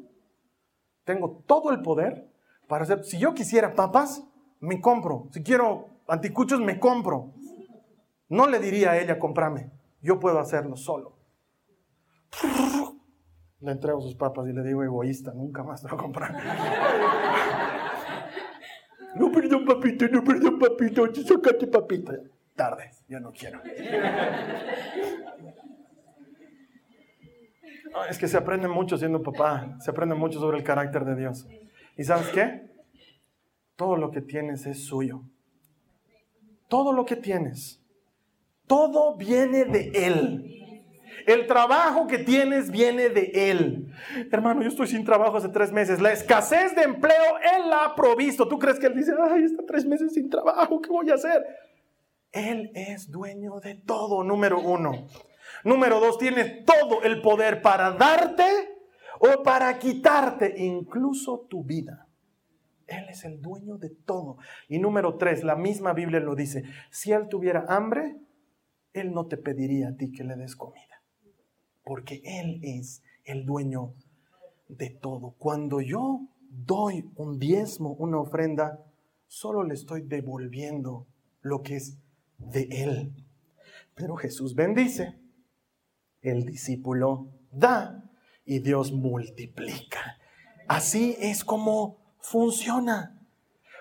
[1.06, 2.30] Tengo todo el poder
[2.68, 3.06] para hacer.
[3.06, 4.28] Si yo quisiera papas,
[4.60, 5.30] me compro.
[5.32, 7.34] Si quiero anticuchos, me compro.
[8.28, 9.72] No le diría a ella, comprame.
[10.02, 11.18] Yo puedo hacerlo solo.
[13.62, 16.34] Le entrego sus papas y le digo, egoísta, nunca más te voy a comprar.
[19.16, 22.14] no, perdón, papito, no, perdón, papito, sacate papita
[22.60, 23.62] tarde, yo no quiero.
[28.10, 31.48] es que se aprende mucho siendo papá, se aprende mucho sobre el carácter de Dios.
[31.96, 32.70] ¿Y sabes qué?
[33.78, 35.22] Todo lo que tienes es suyo.
[36.68, 37.82] Todo lo que tienes,
[38.68, 40.46] todo viene de Él.
[41.26, 43.88] El trabajo que tienes viene de Él.
[44.32, 46.02] Hermano, yo estoy sin trabajo hace tres meses.
[46.02, 48.48] La escasez de empleo, Él la ha provisto.
[48.50, 51.42] ¿Tú crees que Él dice, ay, está tres meses sin trabajo, ¿qué voy a hacer?
[52.32, 55.08] Él es dueño de todo, número uno.
[55.64, 58.44] Número dos, tiene todo el poder para darte
[59.20, 62.08] o para quitarte, incluso tu vida.
[62.88, 64.38] Él es el dueño de todo.
[64.68, 68.18] Y número tres, la misma Biblia lo dice, si Él tuviera hambre,
[68.94, 71.04] Él no te pediría a ti que le des comida,
[71.84, 73.94] porque Él es el dueño
[74.68, 75.36] de todo.
[75.38, 78.84] Cuando yo doy un diezmo, una ofrenda,
[79.28, 81.08] solo le estoy devolviendo
[81.42, 81.98] lo que es
[82.40, 83.14] de él.
[83.96, 85.20] Pero Jesús bendice,
[86.22, 88.04] el discípulo da
[88.46, 90.18] y Dios multiplica.
[90.68, 93.16] Así es como funciona.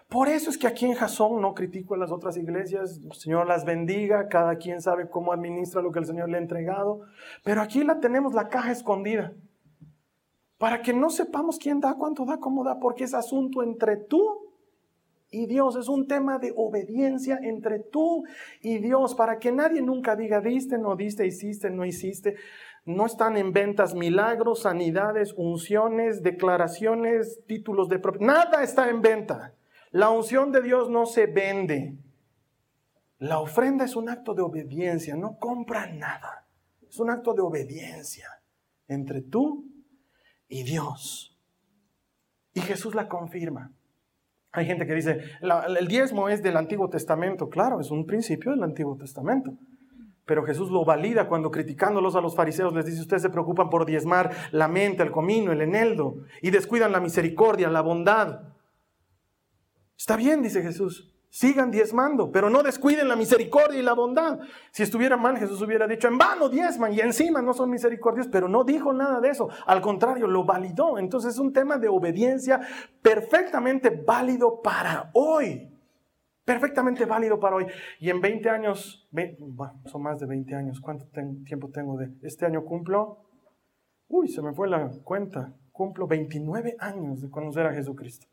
[0.09, 3.47] Por eso es que aquí en Jasón no critico a las otras iglesias, el Señor
[3.47, 7.03] las bendiga, cada quien sabe cómo administra lo que el Señor le ha entregado,
[7.45, 9.35] pero aquí la tenemos la caja escondida,
[10.57, 14.48] para que no sepamos quién da, cuánto da, cómo da, porque es asunto entre tú
[15.31, 15.77] y Dios.
[15.77, 18.25] Es un tema de obediencia entre tú
[18.61, 22.37] y Dios para que nadie nunca diga, diste, no diste, hiciste, no hiciste.
[22.85, 28.35] No están en ventas milagros, sanidades, unciones, declaraciones, títulos de propiedad.
[28.35, 29.55] Nada está en venta.
[29.91, 31.99] La unción de Dios no se vende.
[33.19, 36.47] La ofrenda es un acto de obediencia, no compra nada.
[36.89, 38.29] Es un acto de obediencia
[38.87, 39.67] entre tú
[40.49, 41.37] y Dios.
[42.55, 43.73] Y Jesús la confirma.
[44.59, 47.49] Hay gente que dice, el diezmo es del Antiguo Testamento.
[47.49, 49.53] Claro, es un principio del Antiguo Testamento.
[50.27, 53.87] Pero Jesús lo valida cuando criticándolos a los fariseos les dice, ustedes se preocupan por
[53.87, 58.41] diezmar la mente, el comino, el eneldo, y descuidan la misericordia, la bondad.
[59.97, 64.41] Está bien, dice Jesús, Sigan diezmando, pero no descuiden la misericordia y la bondad.
[64.71, 68.49] Si estuviera mal, Jesús hubiera dicho, en vano diezman y encima no son misericordios, pero
[68.49, 69.49] no dijo nada de eso.
[69.67, 70.99] Al contrario, lo validó.
[70.99, 72.61] Entonces es un tema de obediencia
[73.03, 75.71] perfectamente válido para hoy.
[76.47, 77.67] Perfectamente válido para hoy.
[78.01, 79.07] Y en 20 años,
[79.85, 81.05] son más de 20 años, ¿cuánto
[81.45, 83.19] tiempo tengo de este año cumplo?
[84.09, 85.53] Uy, se me fue la cuenta.
[85.73, 88.27] Cumplo 29 años de conocer a Jesucristo.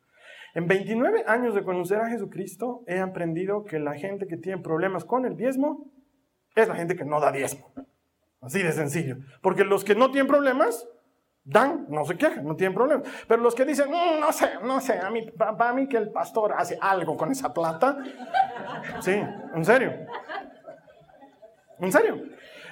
[0.55, 5.03] En 29 años de conocer a Jesucristo he aprendido que la gente que tiene problemas
[5.03, 5.91] con el diezmo
[6.55, 7.73] es la gente que no da diezmo.
[8.39, 9.17] Así de sencillo.
[9.41, 10.87] Porque los que no tienen problemas
[11.43, 13.05] dan, no se quejan, no tienen problemas.
[13.27, 16.09] Pero los que dicen, mm, no sé, no sé, a mí, para mí que el
[16.09, 17.97] pastor hace algo con esa plata.
[19.01, 19.91] Sí, en serio.
[21.79, 22.23] En serio.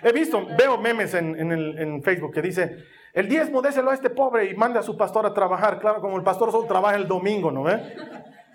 [0.02, 2.78] He visto, veo memes en, en Facebook que dice,
[3.14, 5.80] el diezmo déselo a este pobre y mande a su pastor a trabajar.
[5.80, 7.96] Claro, como el pastor solo trabaja el domingo, ¿no ve?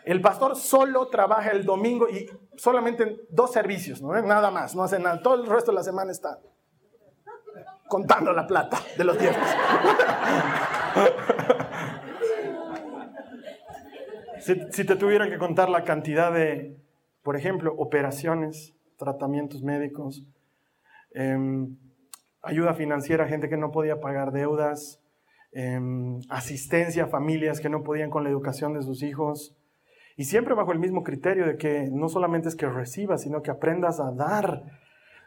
[0.05, 4.23] El pastor solo trabaja el domingo y solamente en dos servicios, ¿no ve?
[4.23, 5.23] Nada más, no hace nada.
[5.23, 6.41] Todo el resto de la semana está
[7.87, 9.49] contando la plata de los diezmos.
[14.41, 16.77] si, si te tuvieran que contar la cantidad de,
[17.23, 20.25] por ejemplo, operaciones, tratamientos médicos,
[21.15, 21.77] em,
[22.49, 25.01] ayuda financiera a gente que no podía pagar deudas,
[25.53, 29.55] em, asistencia a familias que no podían con la educación de sus hijos.
[30.17, 33.51] Y siempre bajo el mismo criterio de que no solamente es que recibas, sino que
[33.51, 34.63] aprendas a dar.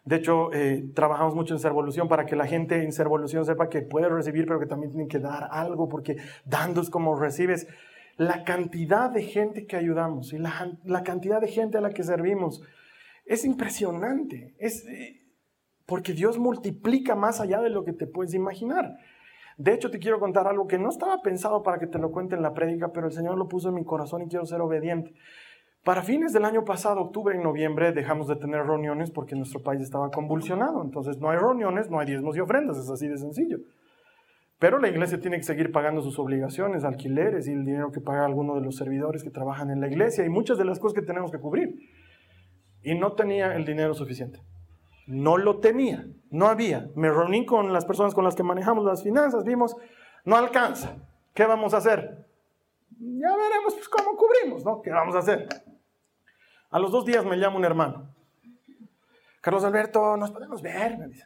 [0.04, 3.84] De hecho, eh, trabajamos mucho en Servolución para que la gente en Servolución sepa que
[3.84, 7.68] puede recibir, pero que también tiene que dar algo, porque dando es como recibes.
[8.18, 12.04] La cantidad de gente que ayudamos y la, la cantidad de gente a la que
[12.04, 12.62] servimos
[13.26, 14.56] es impresionante.
[14.60, 15.22] Es, eh,
[15.92, 18.96] porque Dios multiplica más allá de lo que te puedes imaginar.
[19.58, 22.34] De hecho, te quiero contar algo que no estaba pensado para que te lo cuente
[22.34, 25.14] en la prédica, pero el Señor lo puso en mi corazón y quiero ser obediente.
[25.84, 29.82] Para fines del año pasado, octubre y noviembre, dejamos de tener reuniones porque nuestro país
[29.82, 30.82] estaba convulsionado.
[30.82, 33.58] Entonces, no hay reuniones, no hay diezmos y ofrendas, es así de sencillo.
[34.60, 38.24] Pero la iglesia tiene que seguir pagando sus obligaciones, alquileres y el dinero que paga
[38.24, 41.06] alguno de los servidores que trabajan en la iglesia y muchas de las cosas que
[41.06, 41.76] tenemos que cubrir.
[42.82, 44.40] Y no tenía el dinero suficiente.
[45.08, 46.90] No lo tenía, no había.
[46.96, 49.76] Me reuní con las personas con las que manejamos las finanzas, vimos,
[50.26, 50.98] no alcanza.
[51.34, 52.28] ¿Qué vamos a hacer?
[53.00, 54.82] Ya veremos pues, cómo cubrimos, ¿no?
[54.82, 55.48] ¿Qué vamos a hacer?
[56.70, 58.14] A los dos días me llama un hermano.
[59.42, 60.98] Carlos Alberto, ¿nos podemos ver?
[60.98, 61.26] Me dice.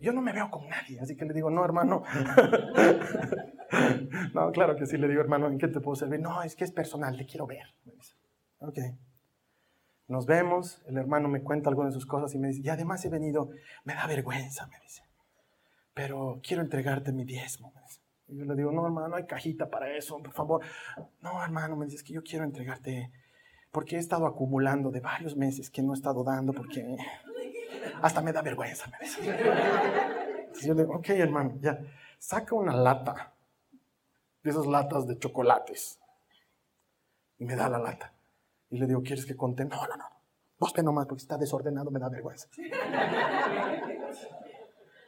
[0.00, 2.04] Yo no me veo con nadie, así que le digo, no, hermano.
[4.34, 6.20] no, claro que sí, le digo, hermano, ¿en qué te puedo servir?
[6.20, 7.74] No, es que es personal, te quiero ver.
[7.84, 8.14] Me dice.
[8.60, 8.78] Ok.
[10.08, 13.04] Nos vemos, el hermano me cuenta algunas de sus cosas y me dice, y además
[13.04, 13.50] he venido,
[13.84, 15.02] me da vergüenza, me dice,
[15.92, 17.74] pero quiero entregarte mi diezmo.
[18.26, 20.64] Y yo le digo, no, hermano, no hay cajita para eso, por favor.
[21.20, 23.12] No, hermano, me dice, es que yo quiero entregarte,
[23.70, 26.96] porque he estado acumulando de varios meses que no he estado dando, porque
[28.00, 29.22] hasta me da vergüenza, me dice.
[30.62, 31.80] Yo le digo, ok, hermano, ya,
[32.18, 33.34] saca una lata,
[34.42, 35.98] de esas latas de chocolates,
[37.38, 38.14] y me da la lata.
[38.70, 39.64] Y le digo, ¿quieres que conte?
[39.64, 40.04] No, no, no.
[40.58, 42.48] Vos que nomás, porque está desordenado, me da vergüenza.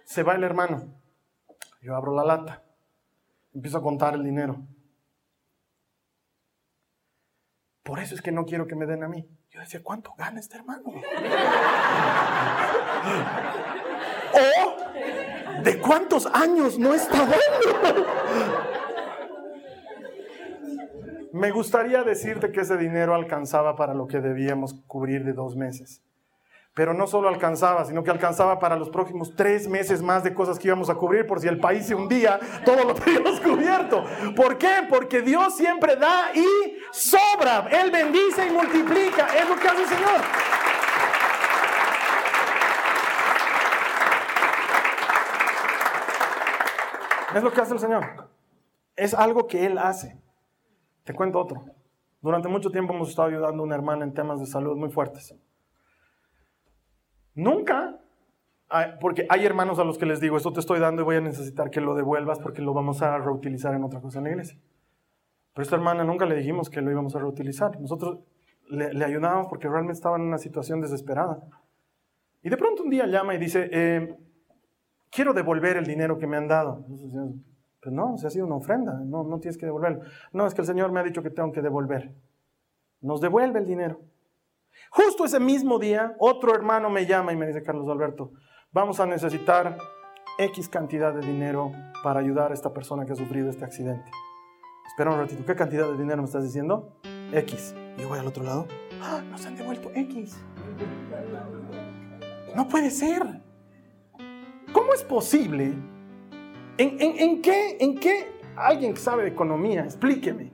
[0.05, 0.95] Se va el hermano.
[1.83, 2.63] Yo abro la lata.
[3.55, 4.63] Empiezo a contar el dinero.
[7.83, 9.29] Por eso es que no quiero que me den a mí.
[9.51, 10.85] Yo decía, ¿cuánto gana este hermano?
[14.35, 18.70] o, ¿de cuántos años no está dando?
[21.33, 26.03] Me gustaría decirte que ese dinero alcanzaba para lo que debíamos cubrir de dos meses.
[26.75, 30.59] Pero no solo alcanzaba, sino que alcanzaba para los próximos tres meses más de cosas
[30.59, 34.05] que íbamos a cubrir, por si el país se hundía, todo lo teníamos cubierto.
[34.35, 34.87] ¿Por qué?
[34.89, 36.47] Porque Dios siempre da y
[36.91, 37.69] sobra.
[37.71, 39.27] Él bendice y multiplica.
[39.37, 40.21] Es lo que hace el Señor.
[47.35, 48.29] Es lo que hace el Señor.
[48.97, 50.17] Es algo que Él hace.
[51.11, 51.65] Te cuento otro.
[52.23, 55.35] Durante mucho tiempo hemos estado ayudando a una hermana en temas de salud muy fuertes.
[57.35, 57.99] Nunca,
[59.01, 61.21] porque hay hermanos a los que les digo, esto te estoy dando y voy a
[61.21, 64.57] necesitar que lo devuelvas porque lo vamos a reutilizar en otra cosa en la iglesia.
[65.53, 67.81] Pero a esta hermana nunca le dijimos que lo íbamos a reutilizar.
[67.81, 68.21] Nosotros
[68.69, 71.43] le, ayudábamos porque realmente estaba en una situación desesperada.
[72.41, 74.17] Y de pronto un día llama y dice, eh,
[75.11, 76.87] quiero devolver el dinero que me han dado.
[77.83, 80.03] Pues no, se ha sido una ofrenda, no, no tienes que devolverlo.
[80.33, 82.15] No, es que el Señor me ha dicho que tengo que devolver.
[83.01, 84.01] Nos devuelve el dinero.
[84.91, 88.33] Justo ese mismo día, otro hermano me llama y me dice, Carlos Alberto,
[88.73, 89.79] vamos a necesitar
[90.39, 91.73] X cantidad de dinero
[92.03, 94.11] para ayudar a esta persona que ha sufrido este accidente.
[94.87, 96.97] Espera un ratito, ¿qué cantidad de dinero me estás diciendo?
[97.33, 97.75] X.
[97.97, 98.67] Yo voy al otro lado,
[99.03, 100.37] ¡Ah, nos han devuelto X.
[102.55, 103.23] No puede ser.
[104.73, 105.75] ¿Cómo es posible
[106.83, 110.51] ¿En, qué, ¿En qué alguien que sabe de economía, explíqueme,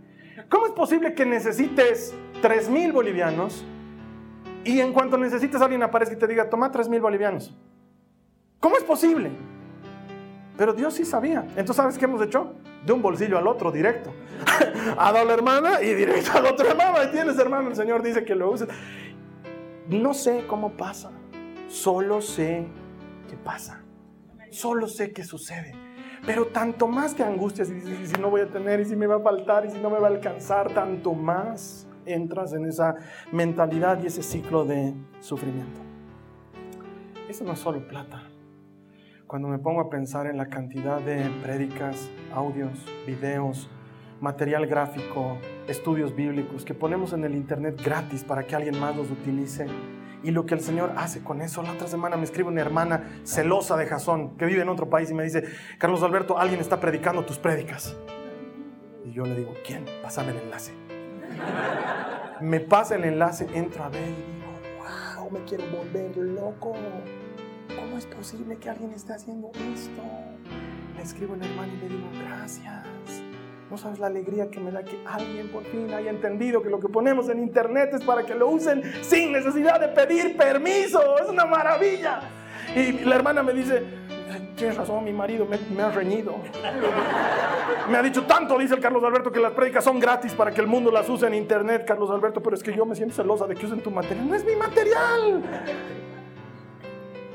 [0.48, 3.64] cómo es posible que necesites 3 mil bolivianos
[4.64, 7.56] y en cuanto necesites alguien aparezca y te diga, toma 3 mil bolivianos?
[8.58, 9.30] ¿Cómo es posible?
[10.56, 11.42] Pero Dios sí sabía.
[11.50, 12.54] Entonces, ¿sabes qué hemos hecho?
[12.84, 14.12] De un bolsillo al otro, directo.
[14.98, 16.96] a la hermana y directo al otro hermano.
[16.96, 18.66] Ahí tienes, hermano, el Señor dice que lo uses.
[19.88, 21.12] No sé cómo pasa.
[21.68, 22.66] Solo sé
[23.30, 23.84] qué pasa.
[24.50, 25.86] Solo sé qué sucede.
[26.26, 29.06] Pero tanto más te angustias y dices, si no voy a tener, y si me
[29.06, 32.96] va a faltar, y si no me va a alcanzar, tanto más entras en esa
[33.30, 35.80] mentalidad y ese ciclo de sufrimiento.
[37.28, 38.24] Eso no es solo plata.
[39.26, 43.68] Cuando me pongo a pensar en la cantidad de prédicas, audios, videos,
[44.20, 49.10] material gráfico, estudios bíblicos que ponemos en el internet gratis para que alguien más los
[49.10, 49.66] utilice,
[50.26, 51.62] y lo que el Señor hace con eso.
[51.62, 55.08] La otra semana me escribe una hermana celosa de Jasón que vive en otro país
[55.08, 55.44] y me dice,
[55.78, 57.96] Carlos Alberto, alguien está predicando tus prédicas.
[59.04, 59.86] Y yo le digo, ¿quién?
[60.02, 60.72] Pásame el enlace.
[62.40, 66.74] me pasa el enlace, entro a ver y digo, wow, me quiero volver loco.
[67.76, 70.02] ¿Cómo es posible que alguien esté haciendo esto?
[70.96, 73.25] Le escribo al hermano y le digo, gracias.
[73.70, 76.78] No sabes la alegría que me da que alguien por fin haya entendido que lo
[76.78, 81.18] que ponemos en internet es para que lo usen sin necesidad de pedir permiso.
[81.18, 82.20] Es una maravilla.
[82.76, 83.82] Y la hermana me dice,
[84.56, 86.36] tienes razón, mi marido me, ha reñido.
[87.90, 90.60] Me ha dicho tanto, dice el Carlos Alberto, que las prédicas son gratis para que
[90.60, 93.46] el mundo las use en internet, Carlos Alberto, pero es que yo me siento celosa
[93.46, 94.28] de que usen tu material.
[94.28, 95.42] No es mi material.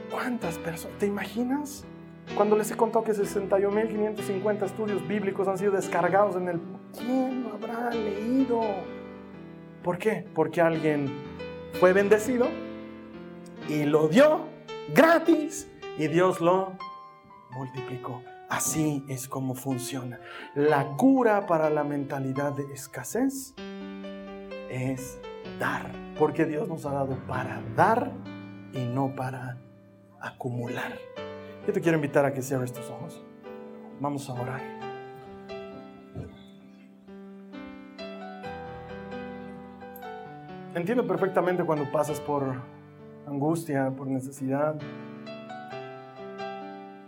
[0.10, 0.98] ¿Cuántas personas?
[0.98, 1.86] ¿Te imaginas?
[2.36, 6.62] Cuando les he contado que 61.550 estudios bíblicos han sido descargados en el...
[6.98, 8.62] ¿Quién lo habrá leído?
[9.84, 10.26] ¿Por qué?
[10.34, 11.12] Porque alguien
[11.80, 12.48] fue bendecido
[13.68, 14.46] y lo dio
[14.94, 16.78] gratis y Dios lo
[17.52, 18.22] multiplicó.
[18.50, 20.20] Así es como funciona.
[20.56, 23.54] La cura para la mentalidad de escasez
[24.70, 25.20] es
[25.60, 28.12] dar, porque Dios nos ha dado para dar
[28.74, 29.58] y no para
[30.20, 30.98] acumular.
[31.66, 33.24] Yo te quiero invitar a que cierres tus ojos.
[34.00, 34.62] Vamos a orar.
[40.74, 42.56] Entiendo perfectamente cuando pasas por
[43.28, 44.76] angustia, por necesidad.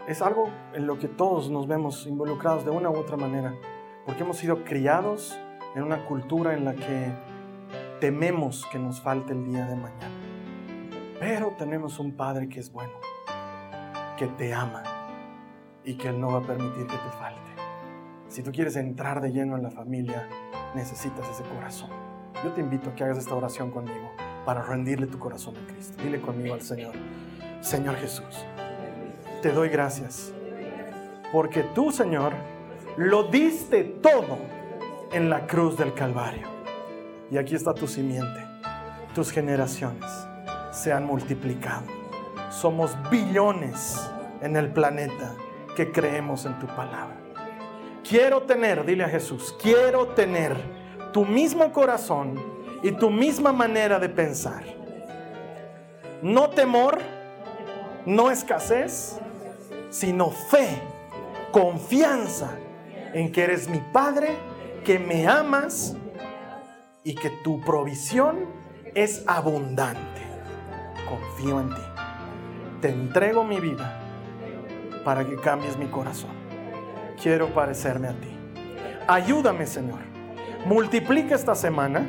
[0.07, 3.55] Es algo en lo que todos nos vemos involucrados de una u otra manera,
[4.05, 5.35] porque hemos sido criados
[5.75, 7.11] en una cultura en la que
[7.99, 10.11] tememos que nos falte el día de mañana.
[11.19, 13.12] Pero tenemos un Padre que es bueno
[14.17, 14.83] que te ama
[15.83, 17.41] y que Él no va a permitir que te falte.
[18.27, 20.27] Si tú quieres entrar de lleno en la familia,
[20.75, 21.89] necesitas ese corazón.
[22.43, 24.11] Yo te invito a que hagas esta oración conmigo
[24.45, 26.01] para rendirle tu corazón a Cristo.
[26.01, 26.93] Dile conmigo al Señor,
[27.61, 28.45] Señor Jesús,
[29.41, 30.33] te doy gracias
[31.31, 32.33] porque tú, Señor,
[32.95, 34.37] lo diste todo
[35.11, 36.47] en la cruz del Calvario.
[37.31, 38.45] Y aquí está tu simiente.
[39.15, 40.11] Tus generaciones
[40.71, 42.02] se han multiplicado
[42.53, 43.99] somos billones
[44.41, 45.35] en el planeta
[45.75, 47.17] que creemos en tu palabra.
[48.07, 50.55] Quiero tener, dile a Jesús, quiero tener
[51.11, 52.39] tu mismo corazón
[52.83, 54.63] y tu misma manera de pensar.
[56.21, 56.99] No temor,
[58.05, 59.17] no escasez,
[59.89, 60.81] sino fe,
[61.51, 62.51] confianza
[63.13, 64.35] en que eres mi Padre,
[64.83, 65.95] que me amas
[67.03, 68.45] y que tu provisión
[68.93, 70.21] es abundante.
[71.07, 71.92] Confío en ti
[72.83, 73.97] te entrego mi vida
[75.05, 76.31] para que cambies mi corazón.
[77.21, 78.37] Quiero parecerme a ti.
[79.07, 79.99] Ayúdame, Señor.
[80.65, 82.05] Multiplica esta semana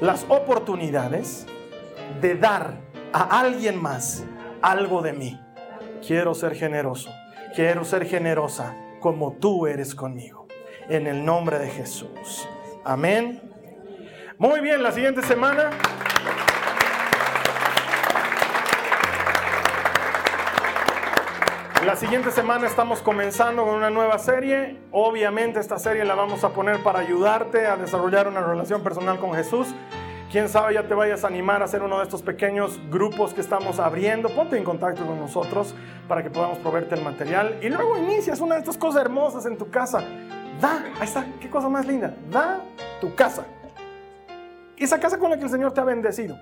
[0.00, 1.46] las oportunidades
[2.20, 2.74] de dar
[3.12, 4.22] a alguien más
[4.62, 5.40] algo de mí.
[6.06, 7.10] Quiero ser generoso.
[7.56, 10.46] Quiero ser generosa como tú eres conmigo.
[10.88, 12.48] En el nombre de Jesús.
[12.84, 13.42] Amén.
[14.38, 15.70] Muy bien, la siguiente semana
[21.88, 24.76] La siguiente semana estamos comenzando con una nueva serie.
[24.92, 29.32] Obviamente esta serie la vamos a poner para ayudarte a desarrollar una relación personal con
[29.32, 29.68] Jesús.
[30.30, 33.40] Quién sabe ya te vayas a animar a hacer uno de estos pequeños grupos que
[33.40, 34.28] estamos abriendo.
[34.28, 35.74] Ponte en contacto con nosotros
[36.06, 37.58] para que podamos proveerte el material.
[37.62, 40.04] Y luego inicias una de estas cosas hermosas en tu casa.
[40.60, 42.14] Da, ahí está, qué cosa más linda.
[42.30, 42.60] Da
[43.00, 43.46] tu casa.
[44.76, 46.36] Esa casa con la que el Señor te ha bendecido.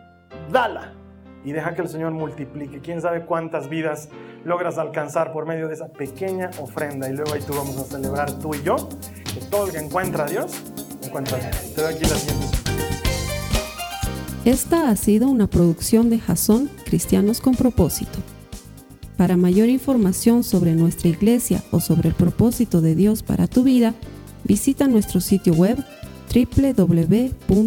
[0.51, 1.06] Dala
[1.47, 2.81] y deja que el Señor multiplique.
[2.81, 4.09] Quién sabe cuántas vidas
[4.45, 7.09] logras alcanzar por medio de esa pequeña ofrenda.
[7.09, 8.89] Y luego ahí tú vamos a celebrar tú y yo,
[9.33, 10.61] que todo el que encuentra a Dios,
[11.05, 11.73] encuentra a Dios.
[11.73, 12.47] Te doy aquí la siguiente.
[14.45, 18.19] Esta ha sido una producción de Jason Cristianos con Propósito.
[19.17, 23.95] Para mayor información sobre nuestra iglesia o sobre el propósito de Dios para tu vida,
[24.43, 25.79] visita nuestro sitio web
[26.35, 27.67] www.jason.info